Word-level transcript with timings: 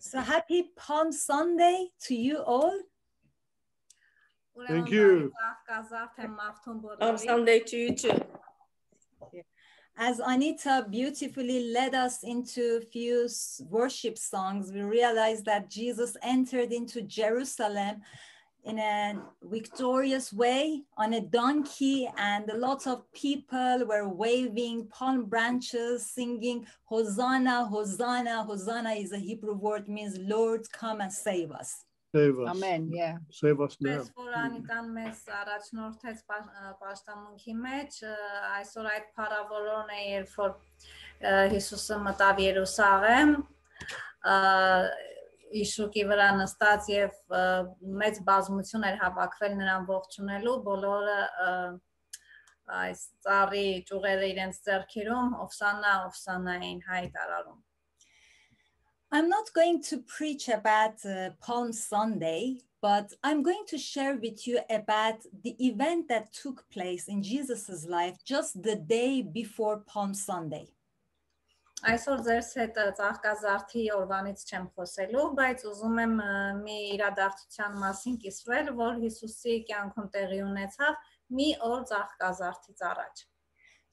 So 0.00 0.18
happy 0.18 0.70
Palm 0.76 1.12
Sunday 1.12 1.88
to 2.04 2.14
you 2.14 2.38
all. 2.38 2.72
Thank 4.66 4.90
you. 4.90 5.30
Palm 6.98 7.18
Sunday 7.18 7.60
to 7.60 7.76
you 7.76 7.94
too. 7.94 8.18
As 9.98 10.18
Anita 10.24 10.86
beautifully 10.88 11.70
led 11.70 11.94
us 11.94 12.22
into 12.22 12.78
a 12.78 12.80
few 12.80 13.28
worship 13.68 14.16
songs, 14.16 14.72
we 14.72 14.80
realized 14.80 15.44
that 15.44 15.68
Jesus 15.68 16.16
entered 16.22 16.72
into 16.72 17.02
Jerusalem 17.02 18.00
in 18.63 18.79
a 18.79 19.21
victorious 19.43 20.33
way 20.33 20.81
on 20.97 21.13
a 21.13 21.21
donkey, 21.21 22.09
and 22.17 22.49
a 22.49 22.57
lot 22.57 22.87
of 22.87 23.03
people 23.13 23.85
were 23.85 24.07
waving 24.09 24.87
palm 24.87 25.25
branches, 25.25 26.07
singing 26.11 26.65
Hosanna, 26.85 27.65
Hosanna. 27.65 28.43
Hosanna 28.43 28.93
is 28.93 29.11
a 29.11 29.19
Hebrew 29.19 29.53
word, 29.53 29.87
means 29.87 30.17
Lord, 30.17 30.61
come 30.71 31.01
and 31.01 31.13
save 31.13 31.51
us. 31.51 31.83
Save 32.15 32.39
us. 32.39 32.49
Amen. 32.55 32.89
Yeah. 32.91 33.17
Save 33.29 33.59
us 33.61 33.77
now. 33.81 33.99
Պես 33.99 34.11
որ 34.17 34.33
Անիտան 34.41 34.85
մեզ 34.97 35.17
առաջնորդեց 35.41 36.19
պաշ- 36.29 36.53
ը, 36.63 36.69
պաշտամունքի 36.81 37.55
մեջ, 37.65 37.97
ը, 38.07 38.13
այսօր 38.57 38.85
այդ 38.95 39.09
փառավորորն 39.17 39.91
է, 39.97 39.99
երբ 40.15 40.37
որ 40.39 40.53
ը, 41.21 41.33
Հիսուսը 41.53 41.97
մտավ 42.07 42.39
Երուսաղեմ, 42.45 43.35
ը, 45.49 45.49
Իշուկի 45.61 46.03
վրա 46.09 46.29
նստած 46.41 46.87
եւ 46.91 47.17
ը, 47.31 47.41
մեծ 48.01 48.21
բազմություն 48.29 48.87
էր 48.89 48.97
հավաքվել 49.01 49.53
նրան 49.59 49.85
ողջունելու, 49.91 50.55
բոլորը 50.69 51.19
ը, 51.45 51.51
այս 52.79 53.01
ծառի 53.25 53.67
ճյուղերը 53.89 54.27
իրենց 54.33 54.59
ձեռքերում 54.65 55.35
ովսանա 55.45 55.93
ովսանա 56.07 56.55
էին 56.61 56.81
հայտարարում։ 56.89 57.61
I'm 59.11 59.29
not 59.29 59.53
going 59.53 59.81
to 59.83 59.99
preach 59.99 60.49
about 60.49 61.05
uh, 61.05 61.29
Palm 61.39 61.71
Sunday, 61.71 62.57
but 62.81 63.13
I'm 63.23 63.43
going 63.43 63.63
to 63.67 63.77
share 63.77 64.17
with 64.17 64.45
you 64.47 64.59
about 64.69 65.21
the 65.43 65.55
event 65.59 66.09
that 66.09 66.33
took 66.33 66.67
place 66.69 67.07
in 67.07 67.21
Jesus's 67.21 67.85
life 67.85 68.17
just 68.25 68.61
the 68.61 68.75
day 68.75 69.21
before 69.21 69.77
Palm 69.87 70.13
Sunday. 70.13 70.67
Այսօր 71.89 72.21
ձեզ 72.25 72.47
հետ 72.59 72.77
ը, 72.81 72.83
ծաղկազարդի 72.97 73.81
օրվանից 73.95 74.43
չեմ 74.49 74.63
խոսելու, 74.77 75.25
բայց 75.39 75.65
ուզում 75.71 75.99
եմ 76.03 76.15
ը, 76.23 76.31
մի 76.63 76.77
իրադարձության 76.95 77.77
մասին 77.83 78.15
կիսվել, 78.23 78.71
որ 78.79 78.97
Հիսուսի 79.03 79.55
կյանքում 79.69 80.09
տեղի 80.15 80.39
ունեցավ 80.47 80.99
մի 81.39 81.47
օր 81.69 81.87
ծաղկազարդից 81.91 82.85
առաջ։ 82.89 83.25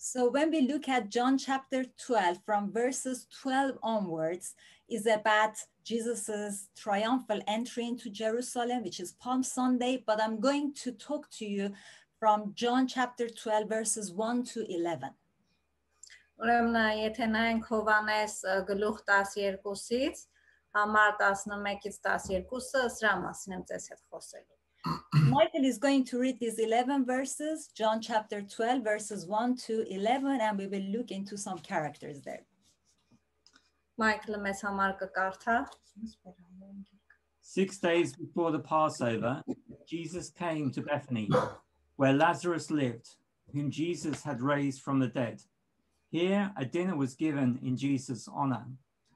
So 0.02 0.28
when 0.30 0.50
we 0.50 0.62
look 0.62 0.88
at 0.88 1.10
John 1.10 1.38
chapter 1.38 1.84
12, 1.84 2.38
from 2.44 2.72
verses 2.72 3.28
12 3.41 3.78
onwards, 3.84 4.55
is 4.88 5.06
about 5.06 5.55
Jesus's 5.84 6.70
triumphal 6.77 7.41
entry 7.46 7.86
into 7.86 8.10
Jerusalem, 8.10 8.82
which 8.82 8.98
is 8.98 9.12
Palm 9.12 9.44
Sunday. 9.44 10.02
But 10.05 10.20
I'm 10.20 10.41
going 10.41 10.74
to 10.82 10.92
talk 10.92 11.30
to 11.38 11.44
you 11.44 11.72
from 12.18 12.52
John 12.55 12.88
chapter 12.88 13.28
12, 13.28 13.68
verses 13.68 14.12
1 14.12 14.42
to 14.55 14.66
11. 14.68 15.10
Ուրեմն 16.42 16.78
ը, 16.80 16.86
եթե 17.02 17.28
նայենք 17.32 17.68
Հովանես 17.70 18.36
ը, 18.50 18.56
գլուխ 18.70 19.05
12-ից 19.08 20.24
համար 20.78 21.14
11-ից 21.20 22.00
12-ը 22.06 22.88
սրա 22.96 23.12
մասին 23.27 23.56
եմ 23.58 23.64
ձեզ 23.70 23.88
հետ 23.92 24.02
խոսելու։ 24.10 24.58
Michael 25.30 25.64
is 25.64 25.78
going 25.78 26.05
to 26.05 26.18
read 26.18 26.41
these 26.41 26.58
11 26.58 27.05
verses, 27.05 27.68
John 27.77 28.00
chapter 28.00 28.42
12, 28.42 28.82
verses 28.82 29.27
1 29.27 29.56
to 29.66 29.86
11, 29.88 30.41
and 30.41 30.58
we 30.58 30.66
will 30.66 30.82
look 30.91 31.12
into 31.12 31.38
some 31.38 31.58
characters 31.58 32.20
there. 32.22 32.42
Մայքլը 34.00 34.38
մեզ 34.42 34.62
համար 34.66 34.96
կկարդա։ 35.02 35.56
Six 37.41 37.78
days 37.78 38.16
before 38.16 38.50
the 38.50 38.58
Passover, 38.58 39.42
Jesus 39.86 40.30
came 40.30 40.70
to 40.72 40.80
Bethany, 40.80 41.28
where 41.96 42.12
Lazarus 42.12 42.70
lived, 42.70 43.14
whom 43.52 43.70
Jesus 43.70 44.23
had 44.23 44.40
raised 44.40 44.80
from 44.80 44.98
the 44.98 45.08
dead. 45.08 45.42
Here, 46.09 46.51
a 46.57 46.65
dinner 46.65 46.95
was 46.95 47.15
given 47.15 47.59
in 47.61 47.77
Jesus' 47.77 48.27
honor. 48.31 48.65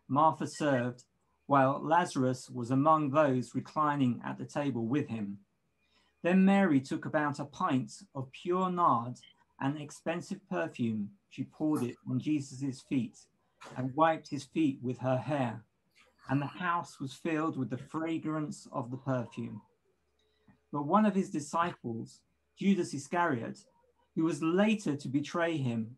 Martha 0.08 0.48
served, 0.48 1.04
while 1.48 1.82
Lazarus 1.82 2.50
was 2.50 2.72
among 2.72 3.12
those 3.12 3.56
reclining 3.56 4.22
at 4.26 4.38
the 4.38 4.46
table 4.46 4.86
with 4.86 5.08
him. 5.08 5.40
Then 6.24 6.46
Mary 6.46 6.80
took 6.80 7.06
about 7.06 7.40
a 7.40 7.46
pint 7.46 7.92
of 8.14 8.32
pure 8.32 8.70
nard, 8.70 9.16
an 9.60 9.78
expensive 9.78 10.40
perfume. 10.50 11.10
She 11.30 11.44
poured 11.44 11.84
it 11.84 11.96
on 12.10 12.20
Jesus' 12.20 12.82
feet 12.82 13.18
and 13.78 13.96
wiped 13.96 14.30
his 14.30 14.44
feet 14.44 14.80
with 14.82 15.00
her 15.00 15.18
hair 15.18 15.64
and 16.30 16.42
the 16.42 16.46
house 16.46 17.00
was 17.00 17.14
filled 17.14 17.58
with 17.58 17.70
the 17.70 17.78
fragrance 17.78 18.68
of 18.72 18.92
the 18.92 18.98
perfume. 18.98 19.62
But 20.72 20.88
one 20.88 21.06
of 21.06 21.16
his 21.16 21.30
disciples, 21.30 22.22
Judas 22.58 22.94
Iscariot, 22.94 23.60
who 24.16 24.24
was 24.24 24.42
later 24.42 24.96
to 24.96 25.08
betray 25.10 25.58
him, 25.58 25.98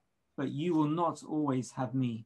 but 0.41 0.51
you 0.51 0.73
will 0.73 0.87
not 0.87 1.21
always 1.23 1.69
have 1.73 1.93
me. 1.93 2.25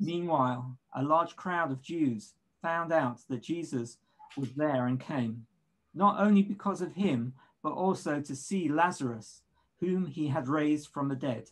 Meanwhile, 0.00 0.78
a 0.94 1.02
large 1.02 1.36
crowd 1.36 1.70
of 1.70 1.82
Jews 1.82 2.32
found 2.62 2.90
out 2.90 3.18
that 3.28 3.42
Jesus 3.42 3.98
was 4.38 4.54
there 4.54 4.86
and 4.86 4.98
came, 4.98 5.44
not 5.92 6.18
only 6.18 6.40
because 6.40 6.80
of 6.80 6.94
him, 6.94 7.34
but 7.62 7.74
also 7.74 8.22
to 8.22 8.34
see 8.34 8.70
Lazarus, 8.70 9.42
whom 9.78 10.06
he 10.06 10.28
had 10.28 10.48
raised 10.48 10.88
from 10.88 11.10
the 11.10 11.16
dead. 11.16 11.50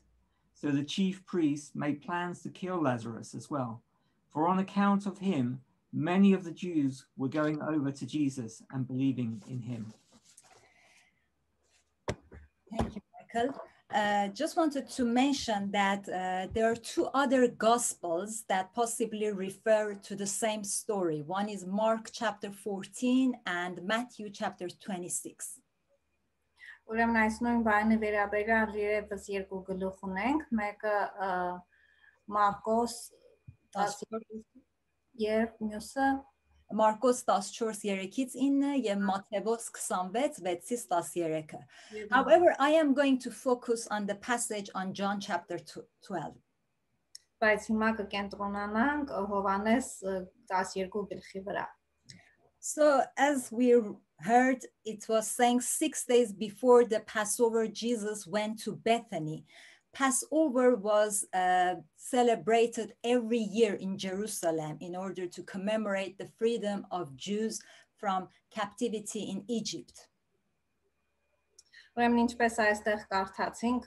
So 0.55 0.71
the 0.71 0.83
chief 0.83 1.27
priests 1.27 1.73
made 1.75 2.01
plans 2.01 2.41
to 2.45 2.49
kill 2.49 2.81
Lazarus 2.81 3.35
as 3.35 3.51
well, 3.51 3.83
for 4.31 4.49
on 4.49 4.59
account 4.59 5.05
of 5.05 5.19
him, 5.19 5.61
many 5.93 6.33
of 6.33 6.43
the 6.43 6.53
Jews 6.53 7.05
were 7.19 7.29
going 7.29 7.61
over 7.61 7.93
to 7.93 8.07
Jesus 8.07 8.63
and 8.73 8.89
believing 8.89 9.43
in 9.47 9.61
him. 9.61 9.93
Thank 12.71 12.95
you, 12.95 13.03
Michael. 13.35 13.61
Uh, 13.96 14.30
just 14.30 14.56
wanted 14.56 14.90
to 14.90 15.04
mention 15.04 15.70
that 15.72 16.08
uh, 16.08 16.48
there 16.54 16.72
are 16.72 16.76
two 16.76 17.08
other 17.14 17.48
gospels 17.48 18.46
that 18.48 18.74
possibly 18.74 19.30
refer 19.32 19.94
to 19.96 20.16
the 20.16 20.26
same 20.26 20.64
story. 20.64 21.22
One 21.28 21.50
is 21.50 21.66
Mark 21.66 22.10
chapter 22.14 22.52
14 22.52 23.36
and 23.46 23.84
Matthew 23.84 24.30
chapter 24.30 24.70
26. 24.70 25.60
Ուրեմն 26.92 27.18
այս 27.22 27.36
նույն 27.40 27.62
բանը 27.64 27.96
վերաբերյալ 28.02 28.74
երևս 28.76 29.28
երկու 29.32 29.60
գլուխ 29.70 30.02
ունենք, 30.08 30.42
մեկը 30.60 30.96
ը, 31.24 31.30
Մարկոս 32.36 32.96
12 33.78 34.42
եւ 35.24 35.54
մյուսը 35.68 36.08
Մարկոս 36.72 37.24
14:3-ից 37.28 38.36
9 38.36 38.78
եւ 38.86 39.02
Մատթեոս 39.08 39.66
26:6-ից 39.78 40.86
13-ը։ 40.88 41.60
However, 42.12 42.56
I 42.60 42.72
am 42.84 42.94
going 42.94 43.20
to 43.20 43.32
focus 43.32 43.88
on 43.88 44.08
the 44.08 44.16
passage 44.16 44.70
on 44.74 44.94
John 44.94 45.20
chapter 45.20 45.60
12. 45.60 46.34
բայց 47.42 47.64
հիմա 47.72 47.88
կկենտրոնանանք 47.98 49.12
Հովանես 49.32 49.88
ը, 50.06 50.18
12 50.54 51.08
գլխի 51.12 51.42
վրա։ 51.48 51.68
So, 52.64 53.02
as 53.18 53.52
we 53.52 53.74
heard, 54.22 54.68
it 54.86 55.08
was 55.10 55.26
saying 55.28 55.62
six 55.62 56.06
days 56.06 56.32
before 56.32 56.86
the 56.86 57.00
Passover, 57.00 57.66
Jesus 57.66 58.28
went 58.28 58.62
to 58.64 58.76
Bethany. 58.76 59.46
Passover 59.97 60.77
was 60.77 61.25
uh, 61.33 61.77
celebrated 61.97 62.93
every 63.03 63.39
year 63.39 63.75
in 63.75 63.97
Jerusalem 63.97 64.77
in 64.83 64.95
order 64.95 65.27
to 65.27 65.43
commemorate 65.43 66.19
the 66.19 66.29
freedom 66.39 66.87
of 66.91 67.17
Jews 67.17 67.63
from 67.97 68.29
captivity 68.55 69.23
in 69.33 69.43
Egypt. 69.49 70.09
Ուրեմն 71.97 72.27
ինչպես 72.27 72.59
այստեղ 72.61 73.05
կարդացինք, 73.09 73.87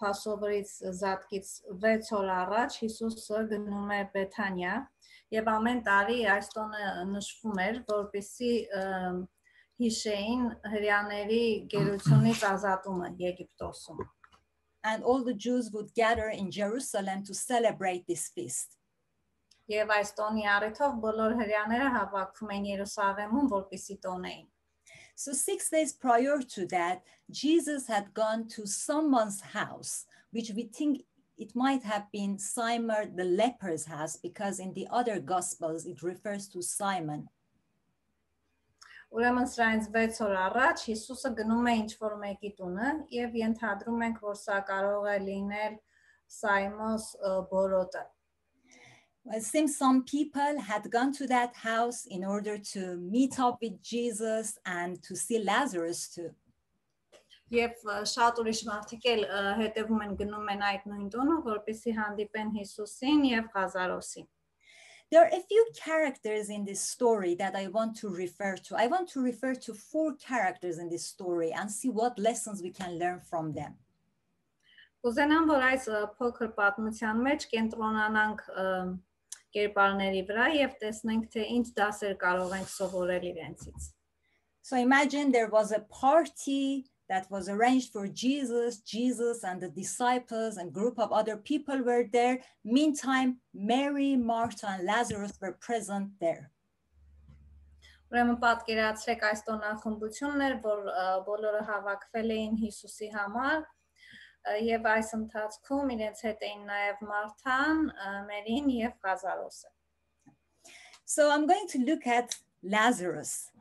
Passover-ից 0.00 0.70
զատկից 1.02 1.50
6 1.82 2.12
օր 2.16 2.30
առաջ 2.36 2.78
Հիսուսը 2.80 3.42
գնում 3.50 3.92
է 3.92 3.98
Բեթանիա 4.14 4.78
եւ 5.36 5.50
ամեն 5.54 5.82
տարի 5.90 6.16
այս 6.36 6.48
տոնը 6.54 6.94
նշվում 7.10 7.60
էր, 7.66 7.82
որպեսզի 7.92 8.54
հիշեին 9.84 10.48
հрьяաների 10.76 11.44
գերությունից 11.76 12.46
ազատումը 12.54 13.12
Եգիպտոսում։ 13.26 14.00
and 14.84 15.02
all 15.02 15.24
the 15.24 15.34
Jews 15.34 15.70
would 15.72 15.94
gather 15.94 16.28
in 16.28 16.50
Jerusalem 16.50 17.24
to 17.24 17.34
celebrate 17.34 18.06
this 18.06 18.28
feast. 18.28 18.76
Եվ 19.70 19.90
այս 19.94 20.08
տոնի 20.18 20.44
առիթով 20.50 20.94
բոլոր 21.02 21.34
հավաքվում 21.96 22.64
Երուսաղեմում, 22.70 23.50
որպեսզի 23.54 23.96
տոնեին։ 24.06 24.46
So 25.14 25.32
6 25.32 25.68
days 25.70 25.92
prior 25.92 26.40
to 26.40 26.66
that, 26.68 27.02
Jesus 27.30 27.86
had 27.86 28.14
gone 28.14 28.48
to 28.48 28.66
someone's 28.66 29.40
house, 29.40 30.06
which 30.32 30.50
we 30.56 30.64
think 30.64 31.04
it 31.36 31.54
might 31.54 31.82
have 31.82 32.10
been 32.10 32.38
Simon 32.38 33.16
the 33.16 33.24
leper's 33.24 33.84
house 33.84 34.16
because 34.16 34.58
in 34.58 34.72
the 34.74 34.88
other 34.90 35.20
gospels 35.20 35.86
it 35.86 36.02
refers 36.02 36.48
to 36.48 36.62
Simon 36.62 37.28
Ուրեմն 39.10 39.48
սրանից 39.50 39.86
6 39.94 40.20
օր 40.22 40.32
առաջ 40.44 40.82
Հիսուսը 40.86 41.30
գնում 41.40 41.68
է 41.70 41.72
ինչ 41.80 41.90
որ 41.98 42.12
մեկի 42.20 42.50
տունը 42.60 42.90
եւ 43.16 43.32
ենթադրում 43.40 44.04
ենք, 44.06 44.20
որ 44.22 44.36
սա 44.38 44.58
կարող 44.68 45.08
է 45.10 45.16
լինել 45.24 45.78
Սայմոս 46.30 47.06
բորոտը։ 47.50 48.04
It 49.36 49.42
seems 49.42 49.76
some 49.76 50.04
people 50.04 50.60
had 50.60 50.90
gone 50.90 51.12
to 51.12 51.26
that 51.26 51.54
house 51.54 52.06
in 52.06 52.24
order 52.24 52.56
to 52.72 52.96
meet 52.96 53.38
up 53.38 53.58
with 53.60 53.82
Jesus 53.82 54.58
and 54.64 55.02
to 55.02 55.14
see 55.14 55.42
Lazarus 55.42 56.08
too. 56.14 56.30
Եվ 57.50 57.82
շատ 58.06 58.36
ուրիշ 58.40 58.60
մարդիկ 58.70 59.06
էլ 59.12 59.24
հետևում 59.58 60.02
են 60.06 60.12
գնում 60.22 60.50
են 60.54 60.60
այդ 60.70 60.84
նույն 60.86 61.08
տունը, 61.14 61.36
որպեսզի 61.50 61.94
հանդիպեն 61.96 62.52
Հիսուսին 62.60 63.24
եւ 63.34 63.48
Ղազարոսին։ 63.56 64.28
There 65.11 65.23
are 65.23 65.29
a 65.29 65.41
few 65.41 65.65
characters 65.75 66.49
in 66.49 66.65
this 66.65 66.81
story 66.81 67.35
that 67.35 67.55
I 67.55 67.67
want 67.67 67.95
to 67.97 68.09
refer 68.09 68.55
to. 68.55 68.75
I 68.75 68.87
want 68.87 69.07
to 69.09 69.21
refer 69.21 69.53
to 69.53 69.73
four 69.73 70.15
characters 70.15 70.79
in 70.79 70.89
this 70.89 71.05
story 71.05 71.51
and 71.51 71.71
see 71.71 71.89
what 71.89 72.17
lessons 72.17 72.61
we 72.61 72.71
can 72.71 72.97
learn 72.97 73.19
from 73.19 73.53
them. 73.53 73.75
Կուզենամ, 75.05 75.43
որ 75.45 75.63
այս 75.69 75.83
փոքր 76.17 76.47
պատմության 76.57 77.19
մեջ 77.27 77.43
կենտրոնանանք 77.51 78.39
կերպարների 79.53 80.23
վրա 80.29 80.47
եւ 80.55 80.71
տեսնենք 80.81 81.27
թե 81.35 81.43
ինչ 81.57 81.67
դասեր 81.77 82.15
կարող 82.23 82.55
ենք 82.57 82.71
սովորել 82.71 83.27
իրենցից։ 83.29 83.91
So 84.65 84.77
imagine 84.81 85.31
there 85.31 85.51
was 85.53 85.71
a 85.71 85.81
party 86.01 86.89
that 87.09 87.29
was 87.29 87.49
arranged 87.49 87.91
for 87.91 88.07
Jesus. 88.07 88.79
Jesus 88.79 89.43
and 89.43 89.61
the 89.61 89.69
disciples 89.69 90.57
and 90.57 90.73
group 90.73 90.99
of 90.99 91.11
other 91.11 91.37
people 91.37 91.81
were 91.83 92.05
there. 92.11 92.39
Meantime, 92.63 93.37
Mary, 93.53 94.15
Martha, 94.15 94.67
and 94.69 94.85
Lazarus 94.85 95.33
were 95.41 95.57
present 95.61 96.09
there. 96.19 96.51
Ուրեմն 98.13 98.35
պատկերացրեք 98.39 99.23
այս 99.27 99.39
տոնախմբությունն 99.47 100.43
էր, 100.45 100.53
որ 100.63 100.81
բոլորը 101.25 101.61
հավաքվել 101.67 102.33
էին 102.35 102.53
Հիսուսի 102.61 103.09
համար 103.15 103.63
եւ 104.61 104.85
այս 104.91 105.09
ընթացքում 105.17 105.89
իրենց 105.95 106.21
հետ 106.27 106.45
էին 106.47 106.61
նաեւ 106.69 107.01
Մարթան, 107.09 107.81
Մերին 108.29 108.69
եւ 108.75 108.93
Ղազարոսը։ 109.07 109.71
So 111.05 111.31
I'm 111.31 111.45
going 111.47 111.67
to 111.73 111.79
look 111.79 112.07
at 112.07 112.37
Lazarus. 112.63 113.51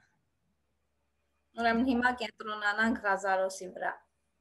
Ուրեմն 1.59 1.87
հիմա 1.91 2.11
կենտրոնանանք 2.21 3.01
Ղազարոսի 3.03 3.67
վրա։ 3.75 3.95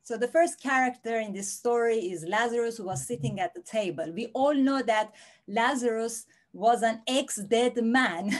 So 0.08 0.16
the 0.16 0.28
first 0.28 0.62
character 0.62 1.18
in 1.20 1.34
this 1.34 1.52
story 1.52 1.98
is 1.98 2.24
Lazarus 2.24 2.78
who 2.78 2.84
was 2.84 3.06
sitting 3.06 3.40
at 3.40 3.52
the 3.54 3.60
table. 3.60 4.10
We 4.14 4.28
all 4.32 4.54
know 4.54 4.80
that 4.82 5.12
Lazarus 5.46 6.24
was 6.52 6.82
an 6.82 7.02
ex-dead 7.06 7.76
man 7.84 8.30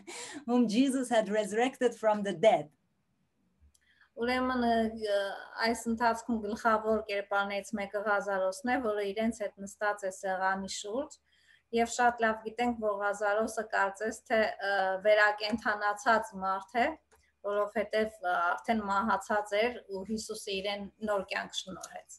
whom 0.46 0.68
Jesus 0.68 1.10
had 1.10 1.28
resurrected 1.28 1.94
from 1.94 2.22
the 2.22 2.32
dead. 2.32 2.70
Ուրեմն 4.18 4.64
այս 5.62 5.84
ընթացքում 5.92 6.38
գլխավոր 6.42 7.02
կերպարներից 7.10 7.68
մեկը 7.78 8.00
Ղազարոսն 8.06 8.72
է, 8.72 8.78
որը 8.86 9.04
իրենց 9.12 9.36
հետ 9.44 9.60
նստած 9.62 10.06
է 10.08 10.10
սեղանի 10.16 10.70
շուրջ 10.74 11.14
եւ 11.78 11.92
շատ 11.94 12.24
լավ 12.24 12.40
գիտենք, 12.46 12.80
որ 12.82 12.96
Ղազարոսը 13.04 13.64
կարծես 13.74 14.18
թե 14.30 14.40
վերակենդանացած 15.04 16.32
մարդ 16.42 16.80
է, 16.82 16.88
որովհետև 17.46 18.24
արդեն 18.32 18.80
մահացած 18.88 19.52
էր 19.62 19.76
ու 19.92 20.02
Հիսուսը 20.08 20.56
իրեն 20.58 20.88
նոր 21.08 21.24
կյանք 21.32 21.60
շնորհեց։ 21.60 22.18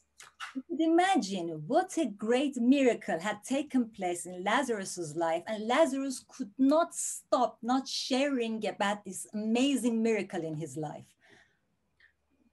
Imagine 0.78 1.62
what 1.66 1.96
a 1.98 2.06
great 2.06 2.56
miracle 2.56 3.18
had 3.20 3.44
taken 3.44 3.88
place 3.90 4.26
in 4.26 4.42
Lazarus's 4.42 5.14
life, 5.14 5.42
and 5.46 5.68
Lazarus 5.68 6.24
could 6.26 6.50
not 6.58 6.94
stop 6.94 7.58
not 7.62 7.86
sharing 7.86 8.66
about 8.66 9.04
this 9.04 9.26
amazing 9.34 10.02
miracle 10.02 10.42
in 10.42 10.56
his 10.56 10.76
life. 10.76 11.06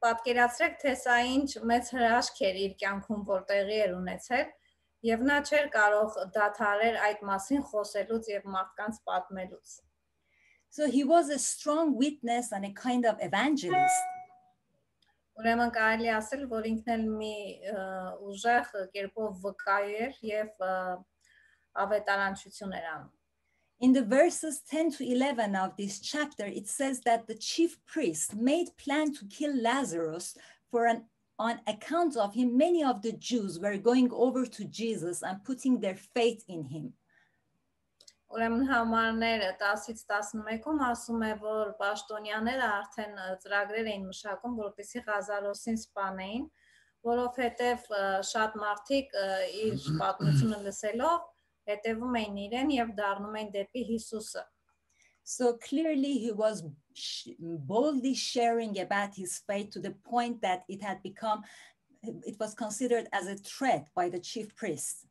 Պատկերացրեք, 0.04 0.76
թե 0.84 0.94
սա 1.02 1.18
ինչ 1.34 1.50
մեծ 1.72 1.90
հրաշք 1.96 2.42
էր 2.50 2.60
իր 2.68 2.74
կյանքում, 2.84 3.24
որ 3.32 3.46
տեղի 3.50 3.80
էր 3.88 3.96
ունեցել, 3.98 4.46
եւ 5.08 5.24
նա 5.32 5.38
չէր 5.48 5.68
կարող 5.74 6.20
դադարել 6.36 7.02
այդ 7.08 7.26
մասին 7.32 7.66
խոսելուց 7.72 8.30
եւ 8.36 8.48
մարդկանց 8.58 9.02
պատմելուց։ 9.10 9.76
So 10.71 10.91
he 10.91 11.05
was 11.05 11.29
a 11.29 11.39
strong 11.39 11.97
witness 11.97 12.53
and 12.53 12.65
a 12.65 12.73
kind 12.73 13.07
of 13.07 13.17
evangelist. 13.21 14.09
Ուրեմն 15.41 15.71
կարելի 15.73 16.11
ասել, 16.13 16.43
որ 16.51 16.67
ինքն 16.69 16.93
էլ 16.93 17.05
մի 17.19 17.37
ուժեղ 18.31 18.67
կերպով 18.95 19.39
վկայ 19.45 19.85
էր 20.07 20.19
եւ 20.29 20.63
ավետարանչություն 21.85 22.77
էր 22.79 22.89
անում։ 22.93 23.11
In 23.83 23.93
the 23.93 24.05
verses 24.05 24.61
10 24.71 24.93
to 24.93 25.05
11 25.05 25.57
of 25.57 25.77
this 25.77 25.99
chapter, 25.99 26.47
it 26.47 26.69
says 26.69 27.01
that 27.01 27.27
the 27.27 27.35
chief 27.35 27.85
priest 27.85 28.37
made 28.37 28.77
plan 28.77 29.13
to 29.15 29.27
kill 29.27 29.57
Lazarus 29.61 30.37
for 30.71 30.87
an 30.87 31.07
on 31.39 31.61
account 31.67 32.17
of 32.17 32.35
him, 32.35 32.57
many 32.57 32.85
of 32.85 33.03
the 33.03 33.13
Jews 33.13 33.59
were 33.59 33.77
going 33.77 34.11
over 34.13 34.47
to 34.47 34.65
Jesus 34.65 35.23
and 35.23 35.43
putting 35.43 35.81
their 35.81 35.97
faith 35.97 36.45
in 36.47 36.65
him. 36.65 36.93
Ուրեմն 38.33 38.63
համարները 38.71 39.49
10-ից 39.61 40.05
11-ում 40.09 40.79
ասում 40.87 41.25
է, 41.27 41.33
որ 41.43 41.73
պաշտոնյաները 41.81 42.69
արդեն 42.69 43.19
ծրագրեր 43.43 43.91
էին 43.93 44.07
մշակում, 44.09 44.55
որպեսզի 44.63 45.03
Ղազարոսին 45.09 45.79
սպանեին, 45.83 46.47
որովհետև 47.09 47.85
շատ 48.31 48.57
մարդիկ 48.63 49.21
իր 49.67 49.91
պատմությունը 50.01 50.63
լսելով 50.65 51.29
հետևում 51.73 52.19
էին 52.23 52.41
իրեն 52.47 52.75
եւ 52.79 52.97
դառնում 53.03 53.39
էին 53.43 53.55
դեպի 53.59 53.85
Հիսուսը։ 53.93 54.49
So 55.25 55.53
clearly 55.55 56.19
he 56.19 56.33
was 56.33 56.65
boldly 57.39 58.15
sharing 58.15 58.81
about 58.81 59.15
his 59.15 59.41
faith 59.47 59.71
to 59.71 59.81
the 59.81 59.93
point 59.93 60.43
that 60.43 60.65
it 60.69 60.83
had 60.83 61.01
become 61.03 61.45
it 62.03 62.37
was 62.41 62.55
considered 62.55 63.09
as 63.13 63.29
a 63.29 63.37
threat 63.37 63.89
by 63.95 64.09
the 64.09 64.19
chief 64.19 64.57
priest. 64.57 65.06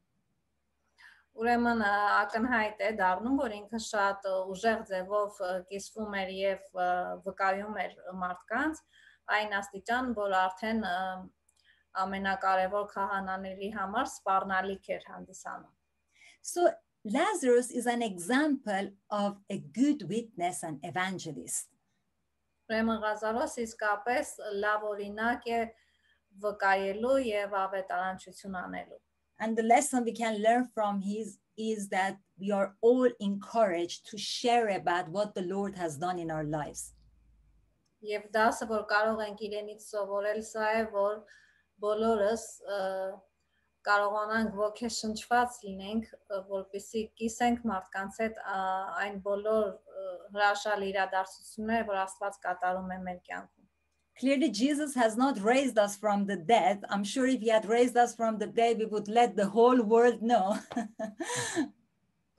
Ուրեմն 1.37 1.83
ակնհայտ 1.87 2.83
է 2.87 2.91
դառնում, 3.01 3.37
որ 3.43 3.55
ինքը 3.57 3.81
շատ 3.87 4.29
ուժեղ 4.53 4.85
ձևով 4.91 5.41
կիսվում 5.71 6.15
էր 6.23 6.31
եւ 6.37 6.79
վկայում 7.27 7.77
էր 7.83 7.97
մարդկանց 8.23 8.81
այն 9.37 9.55
աստիճան, 9.59 10.11
որ 10.17 10.37
արդեն 10.41 10.83
ամենակարևոր 12.07 12.89
քահանաների 12.95 13.71
համար 13.77 14.11
սպառնալիք 14.13 14.91
էր 14.97 15.07
հանդիսանում։ 15.13 15.73
So 16.47 16.71
Lazarus 17.05 17.71
is 17.71 17.87
an 17.87 18.03
example 18.03 18.91
of 19.11 19.39
a 19.51 19.59
good 19.59 20.09
witness 20.09 20.63
and 20.63 20.79
evangelist. 20.83 21.69
Ուրեմն 22.67 23.03
Ղազարոս 23.03 23.53
իսկապես 23.63 24.31
լավ 24.63 24.87
օրինակ 24.91 25.45
է 25.55 25.61
վկայելու 26.43 27.19
եւ 27.29 27.53
ավետարանչություն 27.61 28.57
անելու։ 28.63 29.06
And 29.39 29.57
the 29.57 29.63
lesson 29.63 30.05
we 30.05 30.13
can 30.13 30.43
learn 30.43 30.69
from 30.75 31.01
his 31.01 31.39
is 31.57 31.89
that 31.89 32.19
we 32.39 32.51
are 32.51 32.75
all 32.81 33.09
encouraged 33.21 34.07
to 34.11 34.19
share 34.19 34.69
about 34.69 35.09
what 35.09 35.35
the 35.35 35.43
Lord 35.43 35.75
has 35.75 35.97
done 35.97 36.19
in 36.19 36.31
our 36.31 36.45
lives. 36.45 36.93
Եվ 38.07 38.29
դասը 38.33 38.67
որ 38.71 38.83
կարող 38.91 39.23
ենք 39.25 39.41
իրենից 39.47 39.85
սովորել 39.89 40.43
սա 40.45 40.67
է 40.81 40.83
որ 40.93 41.15
բոլորս 41.83 42.45
կարողանանք 43.89 44.55
ոգեշնչված 44.61 45.59
լինենք 45.65 46.13
որպեսզի 46.51 47.03
կիսենք 47.21 47.67
մարդկանց 47.71 48.21
հետ 48.23 48.41
այն 48.53 49.21
բոլոր 49.27 49.69
հրաշալի 50.37 50.91
իրադարձությունները 50.93 51.89
որ 51.91 52.01
Աստված 52.05 52.41
կատարում 52.47 52.93
է 52.97 52.99
մեր 53.09 53.21
կյանքում 53.31 53.56
Clearly, 54.20 54.52
Jesus 54.52 54.94
has 54.94 55.18
not 55.18 55.42
raised 55.42 55.80
us 55.80 55.96
from 55.96 56.28
the 56.28 56.36
dead. 56.36 56.84
I'm 56.90 57.04
sure 57.04 57.26
if 57.26 57.42
he 57.42 57.50
had 57.50 57.66
raised 57.66 57.98
us 57.98 58.14
from 58.14 58.38
the 58.38 58.48
dead, 58.48 58.78
we 58.78 58.86
would 58.86 59.08
let 59.08 59.36
the 59.36 59.48
whole 59.48 59.82
world 59.82 60.22
know. 60.22 60.60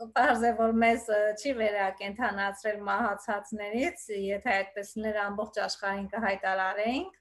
Պարզ 0.02 0.42
է 0.42 0.52
որ 0.58 0.72
մեզ 0.82 1.04
չի 1.38 1.50
վերակենդանացրել 1.58 2.78
մահացածներից, 2.86 4.06
եթե 4.18 4.54
այդպես 4.54 4.88
ներ 4.98 5.18
ամբողջ 5.24 5.60
աշխարհին 5.62 6.08
կհայտարարեինք, 6.14 7.18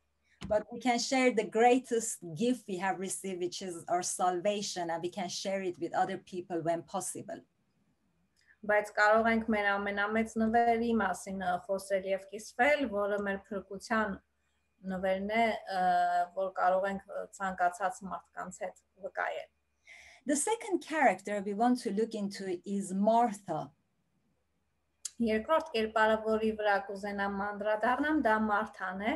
but 0.48 0.66
we 0.72 0.80
can 0.80 0.98
share 0.98 1.30
the 1.32 1.44
greatest 1.44 2.18
gift 2.36 2.66
we 2.68 2.78
have 2.78 3.00
received, 3.00 3.40
which 3.40 3.62
is 3.62 3.86
our 3.88 4.02
salvation, 4.02 4.90
and 4.90 5.02
we 5.02 5.10
can 5.10 5.30
share 5.30 5.62
it 5.62 5.78
with 5.80 5.94
other 5.94 6.18
people 6.18 6.62
when 6.62 6.82
possible. 6.84 7.42
բայց 8.62 8.92
կարող 8.98 9.28
ենք 9.30 9.48
մեր 9.50 9.68
ամենամեծ 9.76 10.34
նվերի 10.38 10.92
մասին 10.98 11.40
խոսել 11.66 12.04
եւ 12.12 12.26
կիսվել, 12.34 12.84
որը 12.92 13.18
մեր 13.26 13.40
փրկության 13.48 14.20
նվերն 14.93 15.31
է, 15.37 15.45
որ 16.37 16.51
կարող 16.57 16.89
ենք 16.91 17.15
ցանկացած 17.39 18.01
մարդկանց 18.11 18.59
հետ 18.65 18.83
վկայել։ 19.05 19.49
The 20.27 20.37
second 20.37 20.83
character 20.83 21.43
we 21.47 21.55
want 21.55 21.81
to 21.83 21.93
look 21.93 22.15
into 22.15 22.59
is 22.65 22.93
Martha. 22.93 23.71
Երկրորդ 25.23 25.71
կերպարը, 25.73 26.17
որի 26.27 26.51
վրա 26.59 26.75
կուզենամ 26.89 27.39
անդրադառնամ, 27.45 28.19
դա 28.27 28.35
Մարթան 28.49 29.05
է։ 29.07 29.15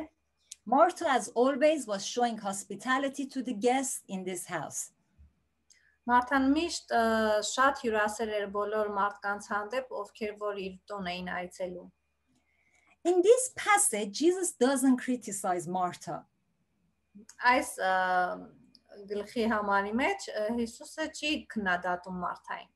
Martha, 0.65 1.09
as 1.09 1.27
always, 1.35 1.85
was 1.85 2.05
showing 2.05 2.37
hospitality 2.37 3.25
to 3.27 3.43
the 3.43 3.53
guests 3.53 4.01
in 4.07 4.23
this 4.23 4.45
house. 4.45 4.91
Մարթան 6.09 6.47
միշտ 6.55 6.93
շատ 7.45 7.81
հյուրասեր 7.83 8.31
էր 8.39 8.45
բոլոր 8.55 8.87
մարդկանց 8.95 9.49
հանդեպ, 9.51 9.91
ովքեր 10.01 10.31
որ 10.41 10.61
իր 10.63 10.77
տուն 10.89 11.09
էին 11.11 11.29
այցելում։ 11.35 11.89
In 13.04 13.22
this 13.22 13.50
passage, 13.56 14.18
Jesus 14.18 14.52
doesn't 14.52 14.96
criticize 14.98 15.66
Martha. 15.68 16.24
Այս 17.48 17.68
գլխի 19.10 19.44
համարի 19.52 19.92
մեջ 19.96 20.26
Հիսուսը 20.56 21.06
չի 21.16 21.30
քննադատում 21.52 22.18
Մարթային։ 22.24 22.72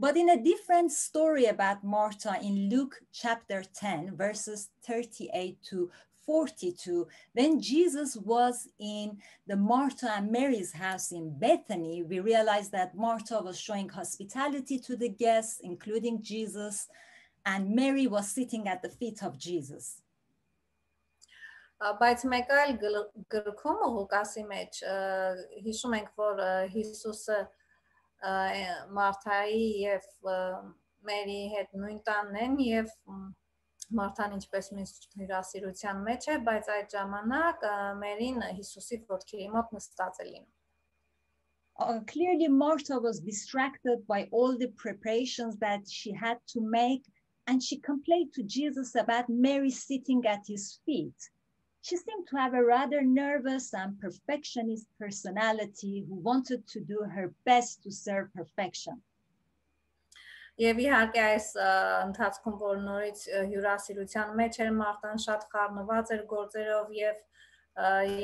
But 0.00 0.16
in 0.16 0.30
a 0.30 0.36
different 0.36 0.92
story 0.92 1.46
about 1.46 1.82
Martha 1.82 2.38
in 2.40 2.68
Luke 2.70 3.00
chapter 3.12 3.64
10, 3.64 4.14
verses 4.16 4.68
38 4.86 5.58
to 5.70 5.90
42, 6.24 7.08
when 7.32 7.60
Jesus 7.60 8.16
was 8.16 8.68
in 8.78 9.18
the 9.48 9.56
Martha 9.56 10.12
and 10.14 10.30
Mary's 10.30 10.72
house 10.72 11.10
in 11.10 11.36
Bethany, 11.36 12.04
we 12.04 12.20
realized 12.20 12.70
that 12.72 12.94
Martha 12.94 13.40
was 13.42 13.58
showing 13.58 13.88
hospitality 13.88 14.78
to 14.78 14.94
the 14.94 15.08
guests, 15.08 15.60
including 15.64 16.22
Jesus, 16.22 16.86
and 17.44 17.74
Mary 17.74 18.06
was 18.06 18.32
sitting 18.32 18.68
at 18.68 18.82
the 18.82 18.90
feet 18.90 19.22
of 19.22 19.38
Jesus. 19.38 20.02
բայց 21.78 22.22
մեկ 22.30 22.48
այլ 22.58 22.72
գրքում 23.32 23.82
Ղուկասի 23.96 24.42
մեջ 24.48 24.78
հիշում 25.66 25.92
ենք 25.98 26.08
որ 26.18 26.40
Հիսուսը 26.72 27.36
Մարթայի 28.98 29.68
եւ 29.84 30.08
Մերի 31.08 31.38
հետ 31.54 31.76
նույն 31.78 32.00
տանն 32.08 32.40
են 32.46 32.56
եւ 32.64 32.90
Մարթան 33.98 34.34
ինչպես 34.40 34.72
միշտ 34.76 35.06
հյուրասիրության 35.20 36.00
մեջ 36.08 36.26
է, 36.34 36.38
բայց 36.50 36.72
այդ 36.74 36.96
ժամանակ 36.98 37.62
Մերին 38.02 38.42
Հիսուսի 38.58 38.98
ոտքերի 39.14 39.46
մոտ 39.54 39.76
նստած 39.78 40.18
է 40.24 40.30
լինում։ 40.32 40.54
Uh, 41.78 42.00
clearly 42.08 42.48
Martha 42.48 42.98
was 42.98 43.20
distracted 43.20 44.04
by 44.08 44.26
all 44.32 44.58
the 44.58 44.66
preparations 44.82 45.56
that 45.58 45.88
she 45.88 46.12
had 46.12 46.38
to 46.48 46.60
make 46.60 47.04
and 47.46 47.62
she 47.62 47.78
complained 47.78 48.32
to 48.34 48.42
Jesus 48.42 48.94
about 48.94 49.28
Mary 49.28 49.70
sitting 49.70 50.24
at 50.26 50.46
his 50.46 50.80
feet. 50.84 51.30
She 51.80 51.96
seemed 51.96 52.26
to 52.28 52.36
have 52.36 52.54
a 52.54 52.64
rather 52.64 53.02
nervous 53.02 53.72
and 53.72 53.98
perfectionist 53.98 54.86
personality 54.98 56.04
who 56.08 56.16
wanted 56.16 56.66
to 56.68 56.80
do 56.80 56.98
her 57.14 57.32
best 57.44 57.82
to 57.84 57.90
serve 57.90 58.32
perfection. 58.34 59.02
Եվ 60.58 60.80
իհարկե 60.82 61.20
այս 61.22 61.44
ընթացքում 61.62 62.54
որ 62.60 62.78
նորից 62.82 63.20
հյուրասիրության 63.50 64.32
մեջ 64.40 64.56
էր 64.64 64.72
Մարտան 64.78 65.20
շատ 65.24 65.44
խառնված 65.52 66.10
էր 66.16 66.24
գործերով 66.32 66.88
եւ 66.98 67.20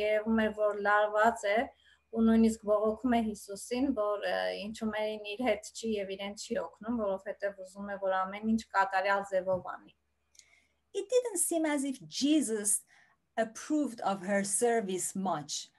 երևում 0.00 0.40
էր 0.44 0.56
որ 0.56 0.80
լարված 0.86 1.44
է 1.52 1.58
ու 2.09 2.23
նույնիսկ 2.25 2.63
բողոքում 2.65 3.15
է 3.15 3.19
Հիսուսին, 3.29 3.89
որ 3.97 4.23
ինչու 4.65 4.89
մերին 4.89 5.27
իր 5.33 5.41
հետ 5.47 5.67
չի 5.73 5.89
եւ 5.93 6.13
իրեն 6.15 6.35
չի 6.41 6.55
օգնում, 6.63 7.01
որովհետեւ 7.03 7.59
ուզում 7.65 7.91
է 7.93 7.97
որ 8.03 8.15
ամեն 8.19 8.53
ինչ 8.53 8.61
կատարյալ 8.75 9.25
ձևով 9.31 9.69
անի։ 9.73 9.93
It 10.99 11.05
didn't 11.13 11.41
seem 11.43 11.65
as 11.69 11.83
if 11.83 12.01
Jesus 12.07 12.81
approved 13.37 14.01
of 14.01 14.25
her 14.25 14.43
service 14.43 15.13
much. 15.15 15.69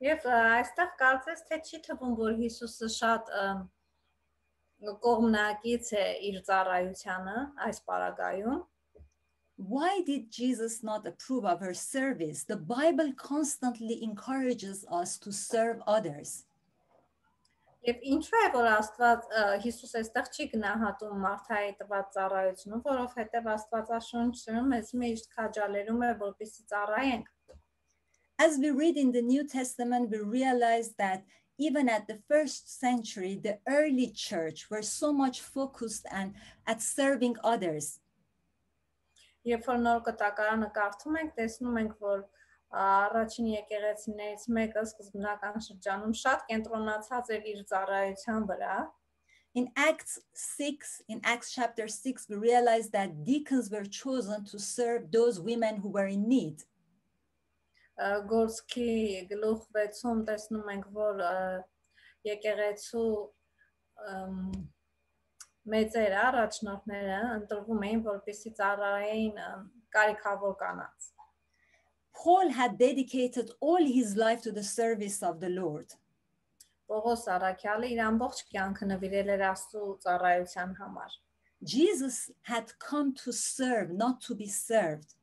Եվ 0.00 0.24
այստեղ 0.32 0.92
կարծես 1.00 1.42
թե 1.50 1.60
չի 1.66 1.82
թվում, 1.90 2.14
որ 2.20 2.38
Հիսուսը 2.38 2.88
շատ 2.94 3.34
կողմնակից 5.04 5.90
է 6.00 6.04
իր 6.30 6.38
ծառայությանը 6.46 7.40
այս 7.66 7.80
պարագայում։ 7.90 8.62
Why 9.59 10.01
did 10.05 10.31
Jesus 10.31 10.83
not 10.83 11.07
approve 11.07 11.45
of 11.45 11.61
her 11.61 11.73
service? 11.73 12.43
The 12.43 12.57
Bible 12.57 13.13
constantly 13.15 14.03
encourages 14.03 14.85
us 14.91 15.17
to 15.19 15.31
serve 15.31 15.81
others. 15.87 16.45
Եվ 17.85 18.01
ինչու 18.11 18.37
է 18.41 18.45
որ 18.55 18.67
Աստված 18.71 19.25
Հիսուս 19.61 19.91
այստեղ 19.99 20.29
չի 20.33 20.45
գնահատում 20.55 21.19
Մարթայի 21.25 21.73
տված 21.81 22.07
ծառայությունը, 22.15 22.79
որովհետև 22.87 23.49
Աստվածաշունչը 23.53 24.63
մեզ 24.71 24.89
միշտ 25.01 25.29
քաջալերում 25.37 26.01
է 26.07 26.11
որպեսի 26.23 26.65
ծառայենք։ 26.73 27.29
As 28.37 28.57
we 28.57 28.71
read 28.71 28.97
in 28.97 29.11
the 29.11 29.21
New 29.21 29.47
Testament, 29.47 30.09
we 30.09 30.17
realize 30.17 30.95
that 30.97 31.23
even 31.57 31.87
at 31.87 32.07
the 32.07 32.19
first 32.27 32.79
century, 32.79 33.39
the 33.41 33.59
early 33.67 34.09
church 34.09 34.69
were 34.69 34.81
so 34.81 35.13
much 35.13 35.39
focused 35.39 36.05
and 36.11 36.33
at 36.67 36.81
serving 36.81 37.37
others. 37.43 37.98
Երբ 39.48 39.66
որ 39.70 39.78
նոր 39.80 40.00
կտակարանը 40.10 40.68
կարդում 40.76 41.18
ենք, 41.20 41.34
տեսնում 41.40 41.80
ենք, 41.80 41.92
որ 42.04 42.24
առաջին 42.80 43.46
եկեղեցիներից 43.50 44.42
մեկը 44.56 44.82
սկզբնական 44.86 45.62
շրջանում 45.66 46.16
շատ 46.22 46.42
կենտրոնացած 46.50 47.30
էր 47.36 47.46
իր 47.54 47.62
ծառայության 47.72 48.48
վրա 48.50 48.74
In 49.54 49.68
Acts 49.76 50.20
6, 50.32 51.02
in 51.08 51.20
Acts 51.24 51.52
chapter 51.52 51.88
6, 51.88 52.28
we 52.28 52.36
realize 52.36 52.88
that 52.90 53.24
deacons 53.24 53.68
were 53.68 53.84
chosen 53.84 54.44
to 54.44 54.60
serve 54.60 55.10
those 55.10 55.40
women 55.40 55.78
who 55.78 55.88
were 55.88 56.06
in 56.06 56.28
need. 56.28 56.62
Գործքի 58.00 59.26
գլուխ 59.28 59.64
6-ում 59.76 60.20
տեսնում 60.28 60.70
ենք, 60.72 60.86
որ 60.94 61.18
եկեղեցու 62.24 63.10
մեծեր 65.73 66.15
առաջնորդները 66.21 67.19
ընտրվում 67.39 67.83
էին, 67.89 68.01
որպեսզի 68.05 68.51
ծառայեին 68.59 69.43
կարիքավոր 69.95 70.55
կանանց։ 70.61 71.11
Paul 72.15 72.49
had 72.57 72.77
dedicated 72.77 73.51
all 73.59 73.83
his 73.83 74.15
life 74.15 74.41
to 74.43 74.51
the 74.51 74.63
service 74.63 75.21
of 75.21 75.39
the 75.39 75.49
Lord. 75.49 75.97
Պողոս 76.89 77.25
Արաքյալը 77.33 77.87
իր 77.95 78.01
ամբողջ 78.05 78.41
կյանքը 78.53 78.87
նվիրել 78.91 79.29
էր 79.35 79.43
Աստծո 79.49 79.85
ծառայության 80.05 80.75
համար։ 80.79 81.15
Jesus 81.73 82.31
had 82.43 82.73
come 82.79 83.13
to 83.23 83.33
serve, 83.33 83.91
not 83.91 84.21
to 84.21 84.35
be 84.35 84.47
served. 84.47 85.15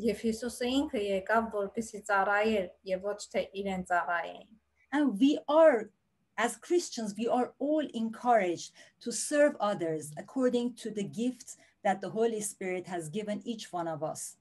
Եվ 0.00 0.22
Հիսուսը 0.24 0.68
ինքը 0.80 1.00
եկավ 1.04 1.50
որպեսի 1.52 2.00
ծառայեր 2.08 2.68
եւ 2.90 3.08
ոչ 3.10 3.18
թե 3.34 3.42
իրեն 3.60 3.84
ծառայեին։ 3.90 4.48
And 4.92 5.20
we 5.20 5.38
are 5.46 5.90
as 6.36 6.56
Christians 6.56 7.14
we 7.18 7.28
are 7.28 7.52
all 7.58 7.86
encouraged 7.94 8.72
to 9.00 9.12
serve 9.12 9.56
others 9.60 10.10
according 10.16 10.74
to 10.74 10.90
the 10.90 11.04
gifts 11.04 11.56
that 11.84 12.00
the 12.00 12.10
Holy 12.10 12.40
Spirit 12.40 12.86
has 12.86 13.08
given 13.08 13.42
each 13.44 13.72
one 13.72 13.88
of 13.88 14.02
us. 14.02 14.36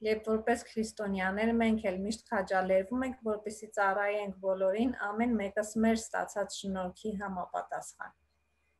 Երբ 0.00 0.24
որպես 0.24 0.62
քրիստոնյաներ 0.64 1.50
մենք 1.60 1.82
էլ 1.90 1.98
միշտ 2.00 2.22
քաջալերվում 2.30 3.02
ենք, 3.06 3.18
որպեսի 3.26 3.66
ծառայենք 3.76 4.38
բոլորին, 4.44 4.94
ամեն 5.10 5.34
մեկս 5.40 5.74
մեր 5.84 5.98
ստացած 6.00 6.56
շնորհքի 6.62 7.12
համապատասխան։ 7.20 8.14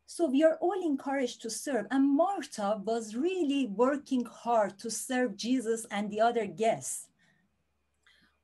So 0.07 0.27
we 0.27 0.43
are 0.43 0.57
all 0.61 0.81
encouraged 0.83 1.43
to 1.43 1.51
serve. 1.51 1.87
And 1.91 2.17
Martha 2.17 2.81
was 2.85 3.15
really 3.15 3.67
working 3.67 4.25
hard 4.25 4.79
to 4.81 4.91
serve 4.91 5.37
Jesus 5.37 5.87
and 5.91 6.11
the 6.11 6.21
other 6.21 6.47
guests. 6.47 7.07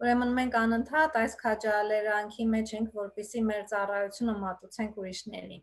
Ուրեմն 0.02 0.32
մենք 0.34 0.56
անընդհատ 0.58 1.18
այս 1.20 1.34
քաջալերանքի 1.38 2.46
մեջ 2.52 2.72
ենք, 2.78 2.94
որպեսի 2.98 3.42
մեր 3.50 3.66
ծառայությունը 3.72 4.34
մատուցենք 4.44 4.96
ուրիշներին։ 5.02 5.60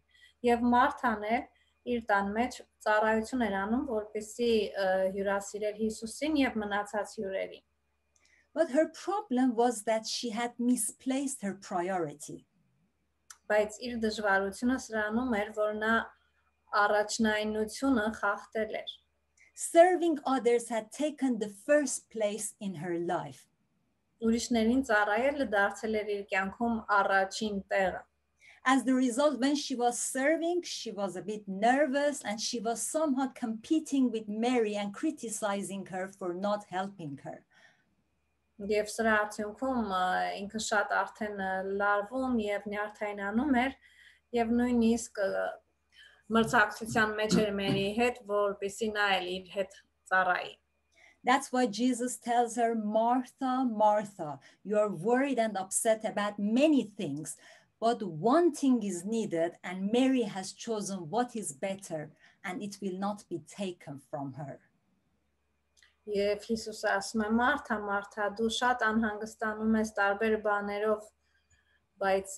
Եվ 0.46 0.60
Մարթան 0.74 1.24
էլ 1.28 1.46
իր 1.94 2.04
տան 2.10 2.30
մեջ 2.36 2.58
ծառայություն 2.86 3.42
էր 3.48 3.56
անում, 3.62 3.82
որպեսզի 3.88 4.52
հյուրասիրեր 5.16 5.80
Հիսուսին 5.80 6.38
եւ 6.42 6.60
մնացած 6.62 7.16
հյուրերին։ 7.18 7.64
But 8.54 8.70
her 8.76 8.86
problem 8.94 9.56
was 9.56 9.82
that 9.90 10.06
she 10.06 10.30
had 10.30 10.54
misplaced 10.58 11.42
her 11.42 11.54
priority. 11.58 12.46
Բայց 13.50 13.82
իր 13.88 13.98
դժվարությունը 14.06 14.78
սրանում 14.86 15.36
էր, 15.42 15.52
որ 15.58 15.76
նա 15.82 15.92
առաջնայնությունը 16.86 18.08
խախտել 18.22 18.80
էր։ 18.86 18.96
Serving 19.58 20.18
others 20.24 20.68
had 20.68 20.92
taken 20.92 21.38
the 21.38 21.50
first 21.66 22.10
place 22.10 22.54
in 22.60 22.76
her 22.76 22.98
life. 22.98 23.48
Ուրիշներին 24.24 24.80
ծառայելը 24.88 25.46
դարձել 25.54 25.98
էր 26.02 26.08
իր 26.14 26.22
կյանքում 26.32 26.78
առաջին 26.98 27.58
տեղը. 27.72 28.00
As 28.70 28.82
the 28.84 28.94
result, 28.94 29.38
when 29.40 29.54
she 29.54 29.74
was 29.74 29.98
serving, 29.98 30.62
she 30.62 30.90
was 30.90 31.16
a 31.16 31.22
bit 31.22 31.46
nervous 31.46 32.20
and 32.22 32.40
she 32.40 32.58
was 32.60 32.82
somewhat 32.82 33.34
competing 33.34 34.10
with 34.10 34.28
Mary 34.28 34.74
and 34.76 34.92
criticizing 34.92 35.86
her 35.86 36.10
for 36.18 36.34
not 36.34 36.66
helping 36.68 37.18
her. 37.22 37.38
Եվ 38.58 38.88
սրա 38.90 39.14
արդյունքում 39.22 39.90
ինքը 40.42 40.60
շատ 40.66 40.94
արդեն 41.00 41.42
լարվում 41.78 42.38
եւ 42.42 42.64
նյարդայնանում 42.72 43.58
էր 43.62 43.76
եւ 44.34 44.54
նույնիսկ 44.60 45.20
մրցակցության 46.36 47.14
մեջ 47.20 47.36
էր 47.44 47.52
Մերի 47.62 47.84
հետ, 48.02 48.18
որպեսի 48.32 48.88
նա 48.96 49.06
էլ 49.20 49.28
իր 49.36 49.52
հետ 49.54 49.78
ծառայի։ 50.10 50.52
That's 51.23 51.51
why 51.51 51.67
Jesus 51.67 52.17
tells 52.17 52.57
her, 52.57 52.75
Martha, 52.75 53.65
Martha, 53.65 54.39
you're 54.63 54.89
worried 54.89 55.39
and 55.39 55.55
upset 55.55 56.03
about 56.03 56.37
many 56.37 56.83
things, 56.83 57.37
But 57.83 58.01
one 58.01 58.53
thing 58.53 58.81
is 58.81 59.03
needed, 59.03 59.57
and 59.61 59.91
Mary 59.91 60.21
has 60.21 60.53
chosen 60.53 61.09
what 61.09 61.35
is 61.35 61.51
better, 61.51 62.11
and 62.45 62.63
it 62.63 62.77
will 62.81 62.97
not 62.97 63.25
be 63.27 63.39
taken 63.39 63.99
from 64.09 64.31
her. 64.39 64.55
Եվ 66.07 66.45
Հիսուսը 66.47 66.93
ասում 66.93 67.25
է 67.25 67.27
Մարթա, 67.39 67.79
Մարթա, 67.89 68.29
դու 68.39 68.47
շատ 68.59 68.85
անհանգստանում 68.87 69.75
ես 69.81 69.91
տարբեր 69.99 70.37
բաներով, 70.47 71.11
բայց 72.05 72.37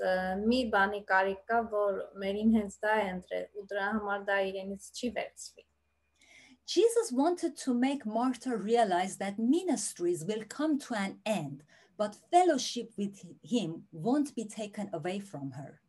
մի 0.49 0.63
բանի 0.73 1.03
կարիք 1.13 1.45
կա, 1.53 1.61
որ 1.77 2.01
մերին 2.25 2.51
հենց 2.57 2.81
դա 2.87 2.97
է 3.03 3.07
ընտրել 3.13 3.47
ու 3.61 3.67
դրա 3.69 3.87
համար 3.99 4.27
դա 4.31 4.41
իրենից 4.49 4.91
չի 4.97 5.11
վերցվի։ 5.19 5.67
Jesus 6.67 7.11
wanted 7.11 7.55
to 7.57 7.73
make 7.73 8.05
Martha 8.05 8.57
realize 8.57 9.17
that 9.17 9.37
ministries 9.37 10.25
will 10.25 10.43
come 10.49 10.79
to 10.79 10.95
an 10.95 11.19
end, 11.25 11.63
but 11.95 12.17
fellowship 12.31 12.91
with 12.97 13.23
him 13.43 13.83
won't 13.91 14.35
be 14.35 14.45
taken 14.45 14.89
away 14.91 15.19
from 15.19 15.51
her. 15.51 15.79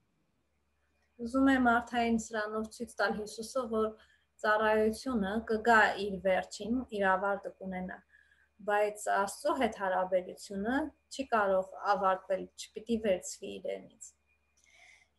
Ուզում 1.16 1.46
է 1.48 1.54
Մարթային 1.64 2.18
սրանով 2.20 2.66
ցույց 2.74 2.90
տալ 2.98 3.14
Հիսուսը, 3.16 3.62
որ 3.70 3.86
ծառայությունը 4.42 5.30
կգա 5.48 5.78
իր 6.04 6.18
վերջին, 6.26 6.74
իր 6.92 7.06
ավարտը 7.12 7.52
կունենա, 7.56 7.96
բայց 8.68 9.06
Աստծո 9.14 9.54
հետ 9.62 9.78
հարաբերությունը 9.80 10.76
չի 11.08 11.26
կարող 11.32 11.72
ավարտվել, 11.94 12.44
չպիտի 12.60 12.98
վերցվի 13.08 13.54
իրենից։ 13.62 14.12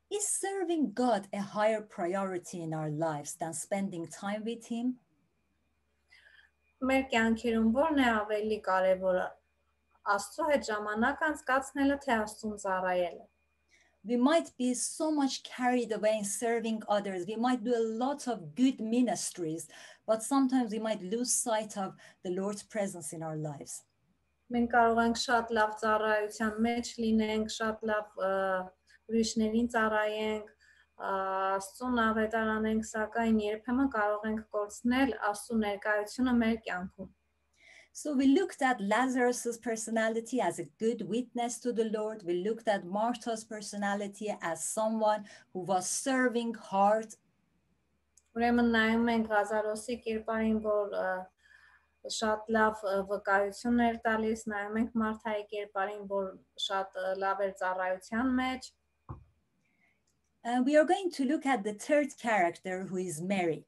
Is 0.10 0.30
serving 0.30 0.94
God 0.94 1.28
a 1.34 1.42
higher 1.42 1.82
priority 1.82 2.62
in 2.62 2.74
our 2.74 2.90
lives 2.90 3.34
than 3.34 3.54
spending 3.54 4.08
time 4.08 4.46
with 4.46 4.68
him? 4.68 5.00
Մեր 6.91 7.05
կյանքերում 7.13 7.69
ո՞րն 7.79 8.01
է 8.03 8.09
ավելի 8.13 8.63
կարևորը՝ 8.69 9.27
Աստծո 10.17 10.49
հետ 10.53 10.65
ժամանակ 10.71 11.29
անցկացնելը 11.29 11.99
թե 12.07 12.17
Աստծուն 12.23 12.57
ծառայելը։ 12.65 13.27
we 14.05 14.17
might 14.17 14.51
be 14.59 14.75
so 14.75 15.11
much 15.13 15.43
carried 15.45 15.93
away 15.93 16.19
in 16.19 16.25
serving 16.25 16.83
others. 16.89 17.25
We 17.27 17.37
might 17.37 17.63
do 17.63 17.75
a 17.75 17.87
lot 18.05 18.27
of 18.27 18.55
good 18.55 18.81
ministries, 18.81 19.69
but 20.07 20.23
sometimes 20.23 20.73
we 20.73 20.81
might 20.81 21.03
lose 21.03 21.33
sight 21.33 21.77
of 21.79 21.95
the 22.25 22.31
Lord's 22.31 22.63
presence 22.63 23.13
in 23.13 23.23
our 23.23 23.37
lives. 23.37 23.83
Մենք 24.53 24.69
կարող 24.69 24.99
ենք 25.01 25.17
շատ 25.17 25.53
լավ 25.57 25.71
ծառայության 25.81 26.57
մեջ 26.67 26.89
լինենք, 27.03 27.53
շատ 27.55 27.87
լավ 27.89 28.19
ուրիշներին 29.09 29.71
ծառայենք, 29.73 30.52
Աստծուն 31.01 31.99
ավետարանենք, 32.03 32.85
սակայն 32.91 33.41
երբեմն 33.43 33.91
կարող 33.97 34.29
ենք 34.31 34.47
կորցնել 34.57 35.17
Աստծո 35.33 35.59
ներկայությունը 35.65 36.39
մեր 36.45 36.57
կյանքում։ 36.69 37.11
So 37.95 38.15
we 38.15 38.27
looked 38.27 38.63
at 38.63 38.81
Lazarus's 38.81 39.59
personality 39.59 40.41
as 40.41 40.59
a 40.59 40.65
good 40.79 41.07
witness 41.07 41.59
to 41.59 41.75
the 41.75 41.91
Lord. 41.91 42.23
We 42.25 42.43
looked 42.43 42.67
at 42.67 42.87
Martha's 42.87 43.45
personality 43.45 44.35
as 44.41 44.65
someone 44.65 45.25
who 45.53 45.61
was 45.61 45.87
serving 45.87 46.55
hard. 46.55 47.15
Ուրեմն 48.33 48.71
նայում 48.73 49.11
ենք 49.13 49.27
Ղազարոսի 49.29 49.97
կերպարին, 50.07 50.61
որ 50.65 50.95
շատ 52.17 52.49
լավ 52.57 52.87
վկայություն 53.11 53.83
էր 53.87 53.99
տալիս, 54.07 54.47
նայում 54.53 54.79
ենք 54.81 54.97
Մարթայի 55.03 55.45
կերպարին, 55.53 56.07
որ 56.15 56.31
շատ 56.67 56.97
լավ 57.21 57.43
էր 57.47 57.53
ծառայության 57.61 58.33
մեջ։ 58.41 58.71
And 60.44 60.66
we 60.66 60.78
are 60.78 60.86
going 60.86 61.12
to 61.12 61.26
look 61.26 61.46
at 61.46 61.64
the 61.64 61.74
third 61.74 62.18
character 62.18 62.86
who 62.86 62.98
is 62.98 63.22
Mary. 63.22 63.66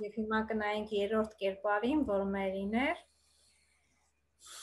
Եվ 0.00 0.14
հիմա 0.20 0.38
կնայենք 0.48 0.92
երրորդ 0.96 1.32
կերպարին, 1.40 2.02
որ 2.08 2.26
Մերին 2.34 2.76
էր։ 2.86 2.98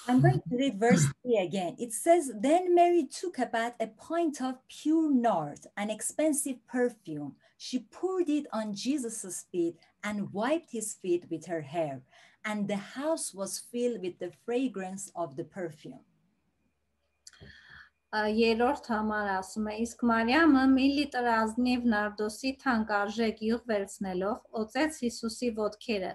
I'm 0.08 0.22
going 0.22 0.42
to 0.50 0.56
read 0.56 0.80
verse 0.80 1.06
3 1.24 1.38
again. 1.38 1.76
It 1.78 1.92
says, 1.92 2.32
Then 2.34 2.74
Mary 2.74 3.06
took 3.06 3.38
about 3.38 3.74
a 3.80 3.88
pint 3.88 4.42
of 4.42 4.56
pure 4.70 5.12
nard, 5.12 5.68
an 5.76 5.90
expensive 5.90 6.66
perfume. 6.66 7.36
She 7.58 7.80
poured 7.80 8.30
it 8.30 8.48
on 8.54 8.74
Jesus' 8.74 9.46
feet 9.52 9.76
and 10.04 10.32
wiped 10.32 10.72
his 10.72 10.94
feet 10.94 11.26
with 11.30 11.48
her 11.48 11.62
hair. 11.62 12.02
And 12.46 12.68
the 12.68 12.78
house 12.78 13.34
was 13.34 13.60
filled 13.60 14.02
with 14.02 14.20
the 14.20 14.32
fragrance 14.46 15.12
of 15.14 15.36
the 15.36 15.44
perfume. 15.44 16.00
Երորդ 18.13 18.89
համար 18.93 19.29
ասում 19.39 19.69
է, 19.73 19.75
իսկ 19.87 20.03
Մարիամը 20.05 20.63
մի 20.69 20.89
լիտր 20.97 21.29
ազնիվ 21.33 21.85
նարդոսի 21.93 22.51
թանկարժեք 22.61 23.39
յուղ 23.47 23.63
վերցնելով 23.71 24.59
օծեց 24.61 24.99
Հիսուսի 25.05 25.49
ոտքերը 25.57 26.11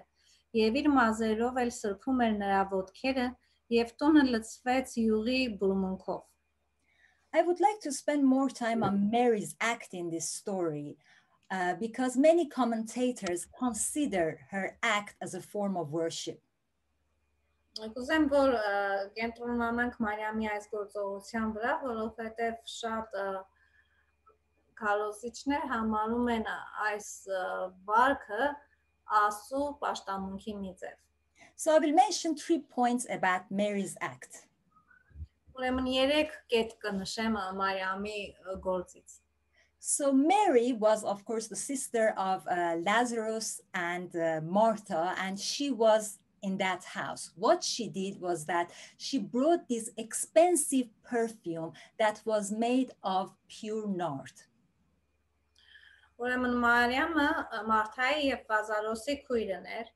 եւ 0.58 0.78
իր 0.78 0.88
մազերով 0.94 1.58
էլ 1.64 1.72
սրբում 1.78 2.22
էր 2.28 2.36
նրա 2.44 2.60
ոտքերը 2.74 3.26
եւ 3.74 3.90
տունը 3.98 4.24
լցվեց 4.28 4.94
յուղի 5.02 5.40
բուրմունքով։ 5.58 6.22
I 7.34 7.42
would 7.42 7.60
like 7.60 7.80
to 7.80 7.92
spend 7.92 8.24
more 8.24 8.48
time 8.48 8.84
on 8.84 9.10
Mary's 9.10 9.56
act 9.60 9.92
in 9.92 10.08
this 10.08 10.30
story 10.30 10.96
uh, 11.50 11.74
because 11.74 12.16
many 12.16 12.46
commentators 12.46 13.46
consider 13.58 14.46
her 14.50 14.78
act 14.84 15.16
as 15.20 15.34
a 15.34 15.42
form 15.42 15.76
of 15.76 15.90
worship. 15.90 16.40
Կուզեմ 17.93 18.27
որ 18.31 18.51
կենտրոնանանք 19.17 19.95
Մարիամի 20.05 20.49
այս 20.55 20.67
գործողության 20.73 21.53
վրա, 21.55 21.77
որովհետև 21.85 22.59
շատ 22.73 23.15
քարոզիչներ 24.81 25.65
համարում 25.71 26.29
են 26.35 26.45
այս 26.89 27.09
վարքը 27.87 28.51
Աստծո 29.23 29.63
պաշտամունքի 29.81 30.53
մի 30.59 30.75
ձև։ 30.81 30.99
So 31.55 31.75
I 31.75 31.79
will 31.79 31.93
mention 31.93 32.35
three 32.35 32.59
points 32.59 33.05
about 33.09 33.51
Mary's 33.51 33.95
act. 34.01 34.47
So 39.79 40.11
Mary 40.13 40.73
was, 40.73 41.03
of 41.03 41.25
course, 41.25 41.47
the 41.47 41.55
sister 41.55 42.13
of 42.17 42.47
uh, 42.47 42.77
Lazarus 42.81 43.61
and 43.73 44.15
uh, 44.15 44.41
Martha, 44.43 45.15
and 45.19 45.39
she 45.39 45.69
was 45.69 46.17
in 46.42 46.58
that 46.58 46.84
house. 46.84 47.30
What 47.36 47.64
she 47.64 47.88
did 47.88 48.20
was 48.20 48.44
that 48.46 48.70
she 48.96 49.18
brought 49.18 49.68
this 49.68 49.90
expensive 49.96 50.88
perfume 51.02 51.72
that 51.98 52.20
was 52.24 52.50
made 52.50 52.92
of 53.02 53.34
pure 53.48 53.88
nard. 53.88 54.32
Ուրեմն 56.18 56.56
Մարիամը 56.58 57.28
Մարթայի 57.68 58.24
եւ 58.32 58.40
Վազարոսի 58.50 59.14
քույրն 59.28 59.68
էր 59.78 59.92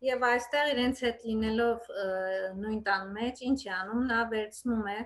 Եվ 0.00 0.22
այստեղ 0.24 0.68
իրենց 0.72 1.00
հետ 1.04 1.24
լինելով 1.28 1.88
նույն 2.56 2.78
տան 2.86 3.10
մեջ 3.16 3.40
ինչ 3.50 3.58
է 3.66 3.72
անում, 3.78 4.04
նա 4.08 4.20
վերցնում 4.30 4.86
է 4.88 5.00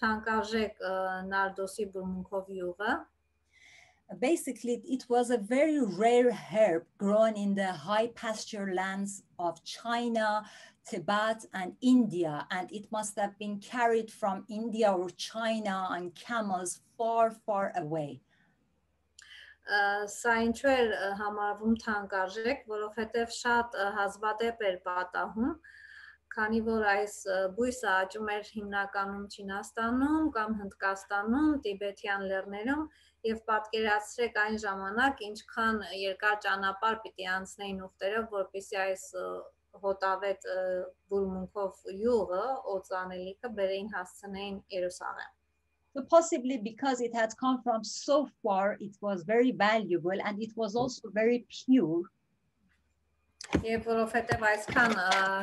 թանկարժեք 0.00 0.80
նարդոսի 1.28 1.86
բուրմունքով 1.92 2.48
յուղը 2.56 2.94
Basically, 4.19 4.81
it 4.85 5.05
was 5.07 5.29
a 5.29 5.37
very 5.37 5.79
rare 5.79 6.31
herb 6.31 6.83
grown 6.97 7.35
in 7.35 7.53
the 7.53 7.71
high 7.71 8.07
pasture 8.07 8.73
lands 8.73 9.21
of 9.37 9.63
China, 9.63 10.43
Tibet, 10.83 11.45
and 11.53 11.75
India, 11.81 12.47
and 12.49 12.71
it 12.71 12.91
must 12.91 13.19
have 13.19 13.37
been 13.37 13.59
carried 13.59 14.11
from 14.11 14.45
India 14.49 14.91
or 14.91 15.11
China 15.11 15.85
on 15.89 16.09
camels 16.11 16.81
far, 16.97 17.29
far 17.45 17.71
away. 17.75 18.21
սա 19.69 20.35
ինչու 20.49 20.69
էր 20.73 20.91
համարվում 21.19 21.75
թանկարժեք, 21.83 22.61
որովհետև 22.71 23.33
շատ 23.35 23.75
հազվադեպ 23.97 24.63
էր 24.69 24.77
պատահում, 24.87 25.51
քանի 26.34 26.60
որ 26.66 26.84
այս 26.90 27.16
բույսը 27.56 27.88
աճում 27.94 28.30
էր 28.34 28.48
հիմնականում 28.56 29.26
Չինաստանում 29.34 30.30
կամ 30.36 30.56
Հնդկաստանում, 30.60 31.50
Տիբետյան 31.66 32.24
լեռներում 32.30 32.84
եւ 33.30 33.42
պատկերացրեք 33.50 34.40
այն 34.44 34.58
ժամանակ 34.64 35.22
ինչքան 35.28 35.78
երկար 36.00 36.40
ճանապարհ 36.46 36.98
պիտի 37.04 37.28
անցնեին 37.34 37.84
ուխտերով, 37.88 38.26
որպեսզի 38.38 38.80
այս 38.88 39.06
հոտավետ 39.84 40.50
բուրմունքով 41.12 41.94
յուղը 42.02 42.44
օծանելիքը 42.74 43.54
բերեին 43.60 43.90
հասցնեին 43.94 44.60
Երուսաղեմ։ 44.78 45.32
So 45.96 46.02
possibly 46.02 46.58
because 46.58 47.00
it 47.00 47.14
had 47.14 47.32
come 47.38 47.62
from 47.62 47.84
so 47.84 48.28
far, 48.42 48.76
it 48.80 48.96
was 49.00 49.22
very 49.22 49.52
valuable 49.52 50.18
and 50.24 50.42
it 50.42 50.50
was 50.56 50.74
also 50.74 51.08
very 51.10 51.46
pure. 51.48 52.02
Եվ 53.62 53.84
որովհետև 53.86 54.44
այսքան 54.48 54.92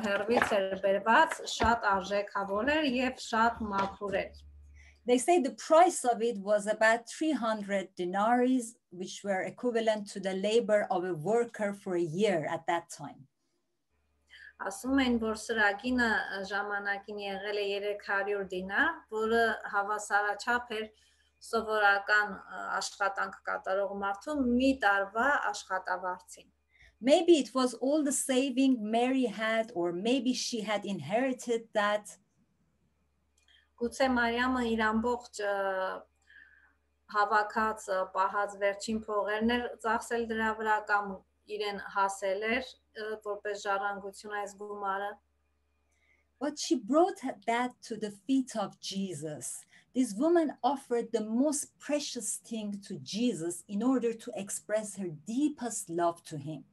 հերվից 0.05 0.53
էր 0.57 0.73
բերված, 0.83 1.35
շատ 1.47 1.85
արժեքավոր 1.91 2.71
էր 2.75 2.87
եւ 2.97 3.21
շատ 3.23 3.61
մաքուր 3.71 4.17
էր։ 4.21 4.41
They 5.07 5.17
say 5.17 5.39
the 5.39 5.55
price 5.67 6.03
of 6.03 6.21
it 6.21 6.37
was 6.37 6.67
about 6.67 7.09
300 7.09 7.95
denaries, 7.95 8.75
which 8.91 9.21
were 9.23 9.41
equivalent 9.43 10.07
to 10.11 10.19
the 10.19 10.33
labor 10.33 10.85
of 10.91 11.05
a 11.05 11.13
worker 11.13 11.73
for 11.73 11.95
a 11.95 12.01
year 12.01 12.45
at 12.51 12.67
that 12.67 12.89
time. 12.89 13.27
Ասում 14.61 14.99
են, 15.01 15.15
որ 15.23 15.37
սրագինը 15.41 16.09
ժամանակին 16.51 17.21
եղել 17.23 17.59
է 17.61 17.67
300 18.05 18.43
դինար, 18.51 18.91
որը 19.15 19.43
հավասարաչափ 19.73 20.75
էր 20.77 20.85
սովորական 21.41 22.35
աշխատանք 22.77 23.39
կատարող 23.47 23.95
մարդու 24.03 24.35
մի 24.43 24.71
տարվա 24.83 25.29
աշխատավարձին։ 25.49 26.51
Maybe 27.00 27.38
it 27.38 27.54
was 27.54 27.74
all 27.74 28.02
the 28.02 28.12
saving 28.12 28.78
Mary 28.90 29.24
had 29.24 29.70
or 29.74 29.92
maybe 29.92 30.32
she 30.32 30.62
had 30.62 30.84
inherited 30.86 31.68
that 31.74 32.16
Գուցե 33.76 34.06
Մարիամը 34.08 34.62
իր 34.72 34.82
ամբողջ 34.86 35.40
հավաքած 37.12 37.82
պահած 38.14 38.54
վերջին 38.62 39.00
փողերն 39.04 39.52
էր 39.56 39.66
ծախսել 39.84 40.24
դրա 40.30 40.48
վրա 40.60 40.76
կամ 40.88 41.10
իրեն 41.56 41.82
հասել 41.94 42.46
էր 42.54 42.72
որպես 43.28 43.62
ժառանգություն 43.66 44.36
այս 44.40 44.56
գումարը 44.62 45.12
But 46.38 46.58
she 46.58 46.76
brought 46.76 47.20
that 47.46 47.72
to 47.84 47.96
the 47.96 48.10
feet 48.10 48.56
of 48.56 48.78
Jesus. 48.78 49.64
This 49.94 50.12
woman 50.12 50.52
offered 50.62 51.10
the 51.10 51.24
most 51.24 51.78
precious 51.78 52.36
thing 52.44 52.78
to 52.86 52.98
Jesus 52.98 53.64
in 53.68 53.82
order 53.82 54.12
to 54.12 54.32
express 54.36 54.96
her 54.96 55.08
deepest 55.26 55.88
love 55.88 56.22
to 56.24 56.36
him. 56.36 56.64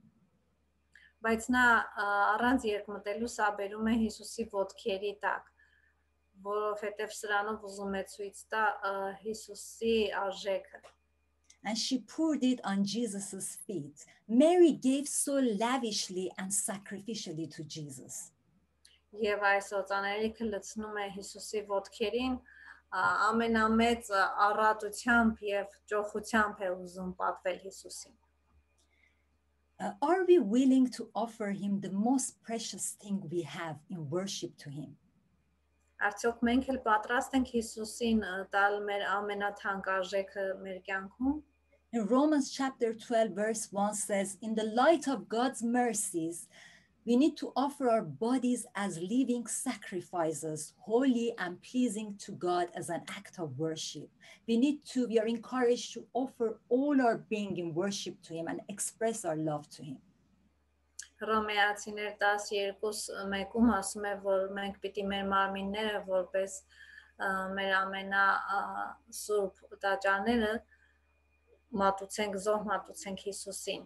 Բայց 1.25 1.49
նա 1.55 1.65
առանց 2.09 2.69
երկմտելու 2.69 3.33
սա 3.33 3.49
բերում 3.59 3.89
է 3.91 3.95
Հիսուսի 4.05 4.45
ոտքերի 4.53 5.15
տակ, 5.25 5.49
որովհետև 6.45 7.17
սրանով 7.21 7.67
ուզում 7.71 7.99
է 7.99 8.05
ցույց 8.13 8.45
տա 8.55 8.65
Հիսուսի 9.25 9.97
արժեքը 10.23 10.85
and 11.65 11.77
she 11.77 11.99
poured 11.99 12.43
it 12.45 12.61
on 12.65 12.85
Jesus's 12.85 13.59
feet. 13.67 14.05
Mary 14.29 14.73
gave 14.73 15.09
so 15.09 15.35
lavishly 15.35 16.31
and 16.39 16.51
sacrificially 16.51 17.49
to 17.55 17.65
Jesus. 17.65 18.31
Եվ 19.19 19.45
այս 19.51 19.69
օծաներիքը 19.73 20.47
լցնում 20.53 20.97
է 21.01 21.05
Հիսուսի 21.15 21.63
ոտքերին 21.71 22.35
ամենամեծ 23.29 24.11
առատությամբ 24.47 25.41
եւ 25.49 25.79
ճոխությամբ 25.93 26.61
է 26.67 26.73
ուզում 26.75 27.15
պատվել 27.23 27.59
Հիսուսին։ 27.65 28.17
Uh, 29.80 29.92
are 30.02 30.24
we 30.26 30.40
willing 30.40 30.88
to 30.88 31.10
offer 31.14 31.52
him 31.52 31.82
the 31.82 31.92
most 31.92 32.42
precious 32.44 32.96
thing 33.02 33.24
we 33.32 33.42
have 33.42 33.78
in 33.90 34.10
worship 34.10 34.58
to 34.58 34.70
him? 34.70 34.96
Արդյոք 36.04 36.42
մենք 36.44 36.70
էլ 36.72 36.78
պատրաստ 36.84 37.36
ենք 37.38 37.50
Հիսուսին 37.56 38.22
տալ 38.52 38.74
մեր 38.88 39.04
ամենաթանկարժեքը 39.18 40.46
մեր 40.64 40.80
կյանքում։ 40.88 41.42
In 41.94 42.08
Romans 42.10 42.50
chapter 42.52 42.94
12 42.94 43.32
verse 43.38 43.68
1 43.72 43.94
says 43.96 44.38
in 44.42 44.56
the 44.56 44.66
light 44.80 45.08
of 45.08 45.30
God's 45.30 45.64
mercies 45.64 46.48
we 47.08 47.18
need 47.18 47.36
to 47.38 47.52
offer 47.56 47.90
our 47.90 48.02
bodies 48.02 48.66
as 48.76 48.98
living 48.98 49.46
sacrifices, 49.46 50.74
holy 50.80 51.34
and 51.38 51.62
pleasing 51.62 52.16
to 52.20 52.32
God 52.32 52.70
as 52.76 52.90
an 52.90 53.02
act 53.10 53.40
of 53.40 53.60
worship. 53.60 54.10
We 54.48 54.56
need 54.58 54.86
to, 54.94 55.08
we 55.08 55.20
are 55.20 55.28
encouraged 55.28 55.94
to 55.96 56.06
offer 56.14 56.60
all 56.70 57.02
our 57.02 57.18
being 57.18 57.58
in 57.58 57.74
worship 57.74 58.22
to 58.24 58.34
Him 58.34 58.48
and 58.48 58.62
express 58.70 59.26
our 59.26 59.36
love 59.36 59.70
to 59.72 59.84
Him. 59.84 59.98
Հռոմեացիներ 61.24 62.18
12:1-ում 62.20 63.70
ասում 63.80 64.06
է, 64.10 64.14
որ 64.24 64.42
մենք 64.58 64.80
պիտի 64.84 65.04
մեր 65.08 65.28
մարմինները 65.32 66.02
որպես 66.08 66.56
մեր 67.58 67.76
ամենա 67.78 68.24
սուրբ 69.20 69.62
տաճարները 69.86 70.54
մատուցենք, 71.84 72.36
զոհ 72.48 72.66
մատուցենք 72.72 73.24
Հիսուսին։ 73.28 73.86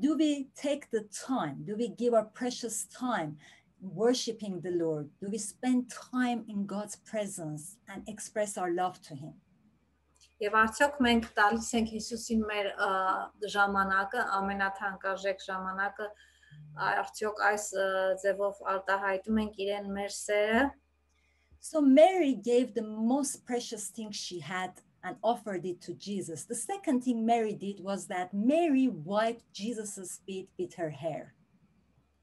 Do 0.00 0.16
we 0.16 0.48
take 0.56 0.90
the 0.90 1.02
time? 1.26 1.64
Do 1.66 1.76
we 1.76 1.88
give 1.88 2.14
our 2.14 2.24
precious 2.24 2.86
time 2.86 3.36
worshiping 3.80 4.60
the 4.60 4.70
Lord? 4.70 5.10
Do 5.20 5.28
we 5.30 5.38
spend 5.38 5.90
time 5.90 6.44
in 6.48 6.66
God's 6.66 6.96
presence 6.96 7.76
and 7.88 8.02
express 8.08 8.56
our 8.56 8.70
love 8.72 9.00
to 9.02 9.14
Him? 9.14 9.34
Եվ 10.42 10.54
արդյոք 10.58 10.96
մենք 11.04 11.26
տալիս 11.36 11.66
ենք 11.78 11.90
Հիսուսին 11.94 12.40
մեր 12.48 12.68
ժամանակը, 13.54 14.22
ամենաթանկարժեք 14.38 15.44
ժամանակը, 15.44 16.08
արդյոք 16.86 17.42
այս 17.50 17.66
ձևով 18.24 18.64
արտահայտում 18.72 19.38
ենք 19.44 19.60
իրեն 19.64 19.92
մեր 19.94 20.16
սերը։ 20.16 20.64
So 21.64 21.80
Mary 21.80 22.34
gave 22.34 22.74
the 22.74 22.82
most 22.82 23.46
precious 23.46 23.88
thing 23.88 24.10
she 24.10 24.40
had 24.40 24.72
and 25.04 25.16
offered 25.22 25.66
it 25.66 25.80
to 25.82 25.94
Jesus. 25.94 26.44
The 26.44 26.54
second 26.54 27.02
thing 27.04 27.26
Mary 27.26 27.52
did 27.54 27.80
was 27.80 28.06
that 28.06 28.32
Mary 28.32 28.88
wiped 28.88 29.52
Jesus's 29.52 30.20
feet 30.26 30.48
with 30.58 30.74
her 30.74 30.90
hair. 30.90 31.34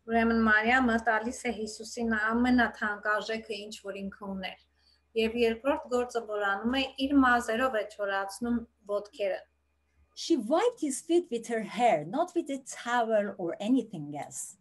Ուրեմն 0.10 0.42
Մարիամը 0.44 0.96
տալիս 1.06 1.40
է 1.46 1.52
Հիսուսին 1.60 2.16
ամենաթանկարժեքը 2.18 3.58
ինչ 3.66 3.76
որ 3.86 4.00
ինքը 4.02 4.30
ուներ 4.34 4.64
եւ 5.20 5.36
երկրորդ 5.42 5.86
գործը 5.94 6.22
որ 6.32 6.46
անում 6.48 6.78
է 6.80 6.82
իր 7.06 7.14
մազերով 7.22 7.78
է 7.78 7.84
չորացնում 7.94 8.58
ոտքերը 8.92 9.40
She 10.14 10.36
wiped 10.36 10.82
his 10.82 11.00
feet 11.02 11.28
with 11.32 11.48
her 11.48 11.62
hair, 11.62 12.04
not 12.04 12.34
with 12.36 12.50
a 12.50 12.60
towel 12.68 13.34
or 13.38 13.56
anything 13.62 14.12
else. 14.18 14.58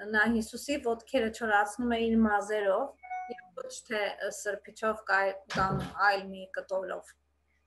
Նա 0.00 0.24
Հիսուսի 0.38 0.78
ոտքերը 0.86 1.28
չորացնում 1.38 1.92
է 1.94 1.98
իր 2.06 2.16
մազերով 2.22 2.97
եւ 3.58 3.64
ոչ 3.64 3.74
թե 3.90 4.04
սրբիչով 4.38 5.04
կամ 5.56 5.84
այլ 6.08 6.24
մի 6.30 6.48
կտորով 6.58 7.12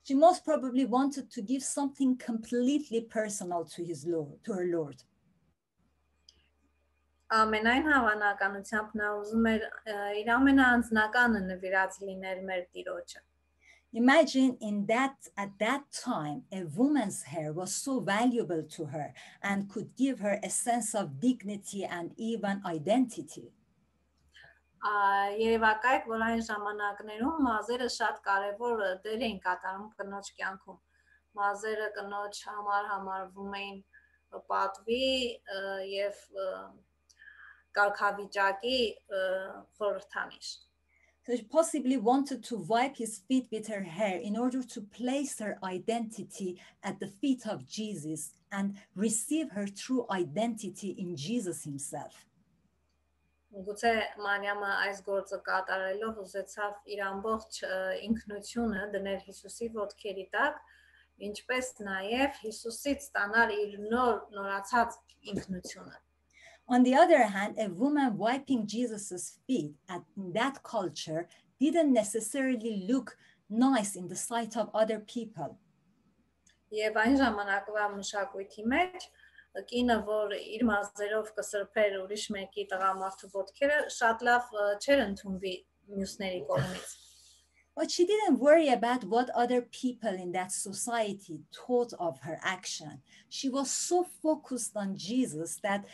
She 0.08 0.14
most 0.14 0.42
probably 0.42 0.86
wanted 0.86 1.30
to 1.32 1.42
give 1.42 1.62
something 1.62 2.16
completely 2.16 3.02
personal 3.02 3.66
to 3.76 3.84
his 3.84 4.06
Lord, 4.06 4.42
to 4.44 4.54
her 4.54 4.64
Lord. 4.64 5.04
ամենայն 7.36 7.88
հավանականությամբ 7.92 8.92
նա 8.98 9.08
ուզում 9.14 9.46
էր 9.50 9.64
իր 10.20 10.28
ամենաանձնականը 10.34 11.40
նվիրած 11.48 11.98
լիներ 12.08 12.38
մեր 12.50 12.62
Տիրոջը։ 12.76 13.20
Imagine 13.92 14.56
in 14.60 14.86
that 14.86 15.28
at 15.36 15.52
that 15.58 15.84
time 15.92 16.42
a 16.52 16.64
woman's 16.64 17.22
hair 17.22 17.52
was 17.52 17.74
so 17.74 18.00
valuable 18.00 18.62
to 18.76 18.84
her 18.86 19.12
and 19.42 19.68
could 19.68 19.94
give 19.96 20.20
her 20.20 20.38
a 20.42 20.50
sense 20.50 20.94
of 20.94 21.20
dignity 21.20 21.84
and 21.84 22.12
even 22.16 22.62
identity. 22.64 23.52
Երևակայք, 25.38 26.04
որ 26.10 26.24
այն 26.28 26.42
ժամանակներում 26.48 27.40
մազերը 27.46 27.88
շատ 27.94 28.20
կարևոր 28.26 28.84
դեր 29.06 29.24
էին 29.28 29.40
կատարում 29.46 29.88
կնոջ 30.00 30.30
կյանքում։ 30.38 30.78
Մազերը 31.38 31.88
կնոջ 31.96 32.40
համար 32.50 32.86
համարվում 32.92 33.56
էին 33.62 33.80
պատվի 34.52 35.10
եւ 35.94 36.22
կարգավիճակի 37.78 38.78
խորհրդանիշ։ 39.78 40.56
So 41.28 41.36
she 41.36 41.42
possibly 41.42 41.98
wanted 41.98 42.42
to 42.44 42.56
wipe 42.56 42.96
his 42.96 43.18
feet 43.28 43.48
with 43.52 43.66
her 43.66 43.82
hair 43.82 44.18
in 44.18 44.34
order 44.34 44.62
to 44.62 44.80
place 44.80 45.38
her 45.40 45.58
identity 45.62 46.58
at 46.82 47.00
the 47.00 47.08
feet 47.08 47.46
of 47.46 47.68
Jesus 47.68 48.30
and 48.50 48.78
receive 48.96 49.50
her 49.50 49.66
true 49.66 50.06
identity 50.10 50.96
in 50.96 51.16
Jesus 51.16 51.64
himself. 51.64 52.24
Գուցե 53.53 53.89
Մանյամը 54.17 54.69
այս 54.83 54.99
գործը 55.05 55.37
կատարելով 55.45 56.21
ուզեցավ 56.23 56.93
իր 56.93 57.01
ամբողջ 57.07 57.57
ինքնությունը 58.07 58.85
դնել 58.95 59.19
Հիսուսի 59.27 59.67
ոտքերի 59.75 60.25
տակ, 60.33 60.55
ինչպես 61.27 61.69
նաև 61.85 62.39
Հիսուսից 62.45 63.05
ստանալ 63.05 63.53
իր 63.57 63.75
նոր 63.91 64.17
նորացած 64.37 64.97
ինքնությունը։ 65.33 66.01
On 66.67 66.81
the 66.81 66.95
other 66.95 67.23
hand, 67.27 67.59
a 67.59 67.67
woman 67.69 68.17
wiping 68.17 68.65
Jesus's 68.65 69.37
feet 69.45 69.75
at, 69.89 70.01
that 70.33 70.63
culture 70.63 71.27
didn't 71.59 71.93
necessarily 71.93 72.87
look 72.89 73.17
nice 73.49 73.95
in 73.95 74.07
the 74.07 74.15
sight 74.15 74.57
of 74.57 74.69
other 74.73 74.99
people. 74.99 75.59
Եվ 76.73 76.95
այն 76.97 77.19
ժամանակվա 77.21 77.89
մշակույթի 77.99 78.63
մեջ 78.73 79.05
կինը, 79.68 79.96
որ 80.06 80.34
իր 80.38 80.64
մազերով 80.68 81.34
կսրբեր 81.38 81.98
ուրիշ 82.04 82.24
մեկի 82.36 82.64
տղամարդու 82.72 83.30
ոտքերը, 83.34 83.78
շատ 83.98 84.24
լավ 84.28 84.56
չէր 84.84 85.04
ընդունվի 85.08 85.54
մյուսների 85.94 86.42
կողմից։ 86.50 86.96
But 87.78 87.92
she 87.92 88.04
didn't 88.06 88.40
worry 88.40 88.70
about 88.70 89.04
what 89.04 89.30
other 89.30 89.62
people 89.62 90.10
in 90.12 90.32
that 90.32 90.50
society 90.50 91.42
thought 91.54 91.92
of 92.00 92.18
her 92.22 92.40
action. 92.42 93.02
She 93.28 93.48
was 93.48 93.70
so 93.70 94.04
focused 94.20 94.76
on 94.76 94.96
Jesus 94.96 95.60
that 95.62 95.84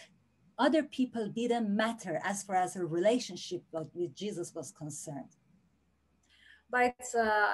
other 0.59 0.83
people 0.83 1.29
didn't 1.29 1.69
matter 1.69 2.23
as 2.25 2.43
far 2.43 2.57
as 2.57 2.73
her 2.73 2.87
relationship 2.87 3.65
with 3.73 4.15
Jesus 4.15 4.55
was 4.55 4.73
concerned. 4.73 5.37
Բայց 6.73 7.11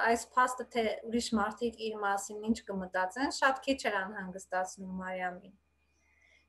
այս 0.07 0.21
փաստը 0.33 0.65
թե 0.73 0.83
ուրիշ 1.09 1.27
մարդիկ 1.37 1.75
իր 1.87 1.97
մասին 2.01 2.45
ինչ 2.47 2.55
կմտածեն, 2.69 3.33
շատ 3.37 3.59
քիչ 3.67 3.75
էր 3.89 3.97
անհանգստացնում 3.99 4.95
Մարիամին։ 5.01 5.51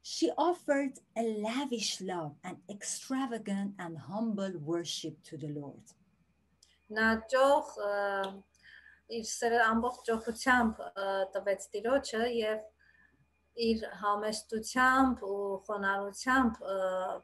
She 0.07 0.31
offered 0.37 0.99
a 1.17 1.23
lavish 1.23 2.01
love 2.01 2.35
and 2.43 2.57
extravagant 2.69 3.75
and 3.79 3.99
humble 3.99 4.59
worship 4.59 5.23
to 5.25 5.37
the 5.37 5.49
Lord. 5.49 5.85
Նա 6.93 7.23
ճոխ 7.33 7.69
իր 9.13 9.27
սերը 9.29 9.61
ամբողջ 9.69 10.01
ճոխությամբ 10.09 10.81
տվեց 11.37 11.67
Տիրոջը 11.75 12.27
եւ 12.39 12.61
իր 13.69 13.87
համեստությամբ 14.03 15.23
ու 15.29 15.39
խոնարհությամբ 15.69 16.61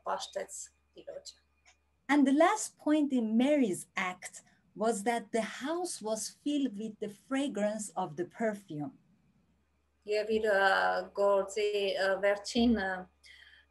պաշտեց 0.07 0.63
Տիրոջը։ 0.97 1.37
And 2.09 2.27
the 2.27 2.33
last 2.33 2.79
point 2.79 3.13
in 3.13 3.37
Mary's 3.37 3.87
act 3.97 4.43
was 4.75 5.03
that 5.03 5.33
the 5.33 5.43
house 5.43 6.01
was 6.01 6.37
filled 6.45 6.79
with 6.79 6.99
the 7.01 7.11
fragrance 7.29 7.91
of 7.97 8.17
the 8.17 8.25
perfume. 8.25 8.93
Եվ 10.09 10.33
իր 10.39 10.49
գործի 11.19 11.71
վերջին 12.25 12.75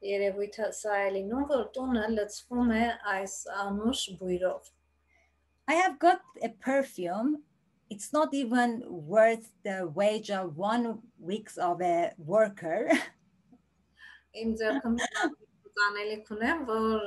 երևույթը 0.08 0.72
սա 0.78 0.98
է 1.08 1.10
լինում, 1.18 1.46
որ 1.52 1.64
տունը 1.78 2.06
լցվում 2.16 2.74
է 2.78 2.86
այս 3.18 3.36
անուշ 3.66 4.04
բույրով։ 4.22 4.74
I 5.68 5.76
have 5.76 6.00
got 6.00 6.22
a 6.42 6.50
perfume 6.50 7.44
it's 7.90 8.12
not 8.14 8.34
even 8.34 8.84
worth 8.88 9.50
the 9.64 9.90
wage 9.94 10.30
of 10.30 10.58
one 10.58 11.00
weeks 11.20 11.58
of 11.58 11.82
a 11.82 12.14
worker 12.18 12.88
իմ 14.38 14.54
ձեռքում 14.60 14.98
ցանելիք 15.78 16.28
ունեմ, 16.36 16.64
որ 16.68 17.06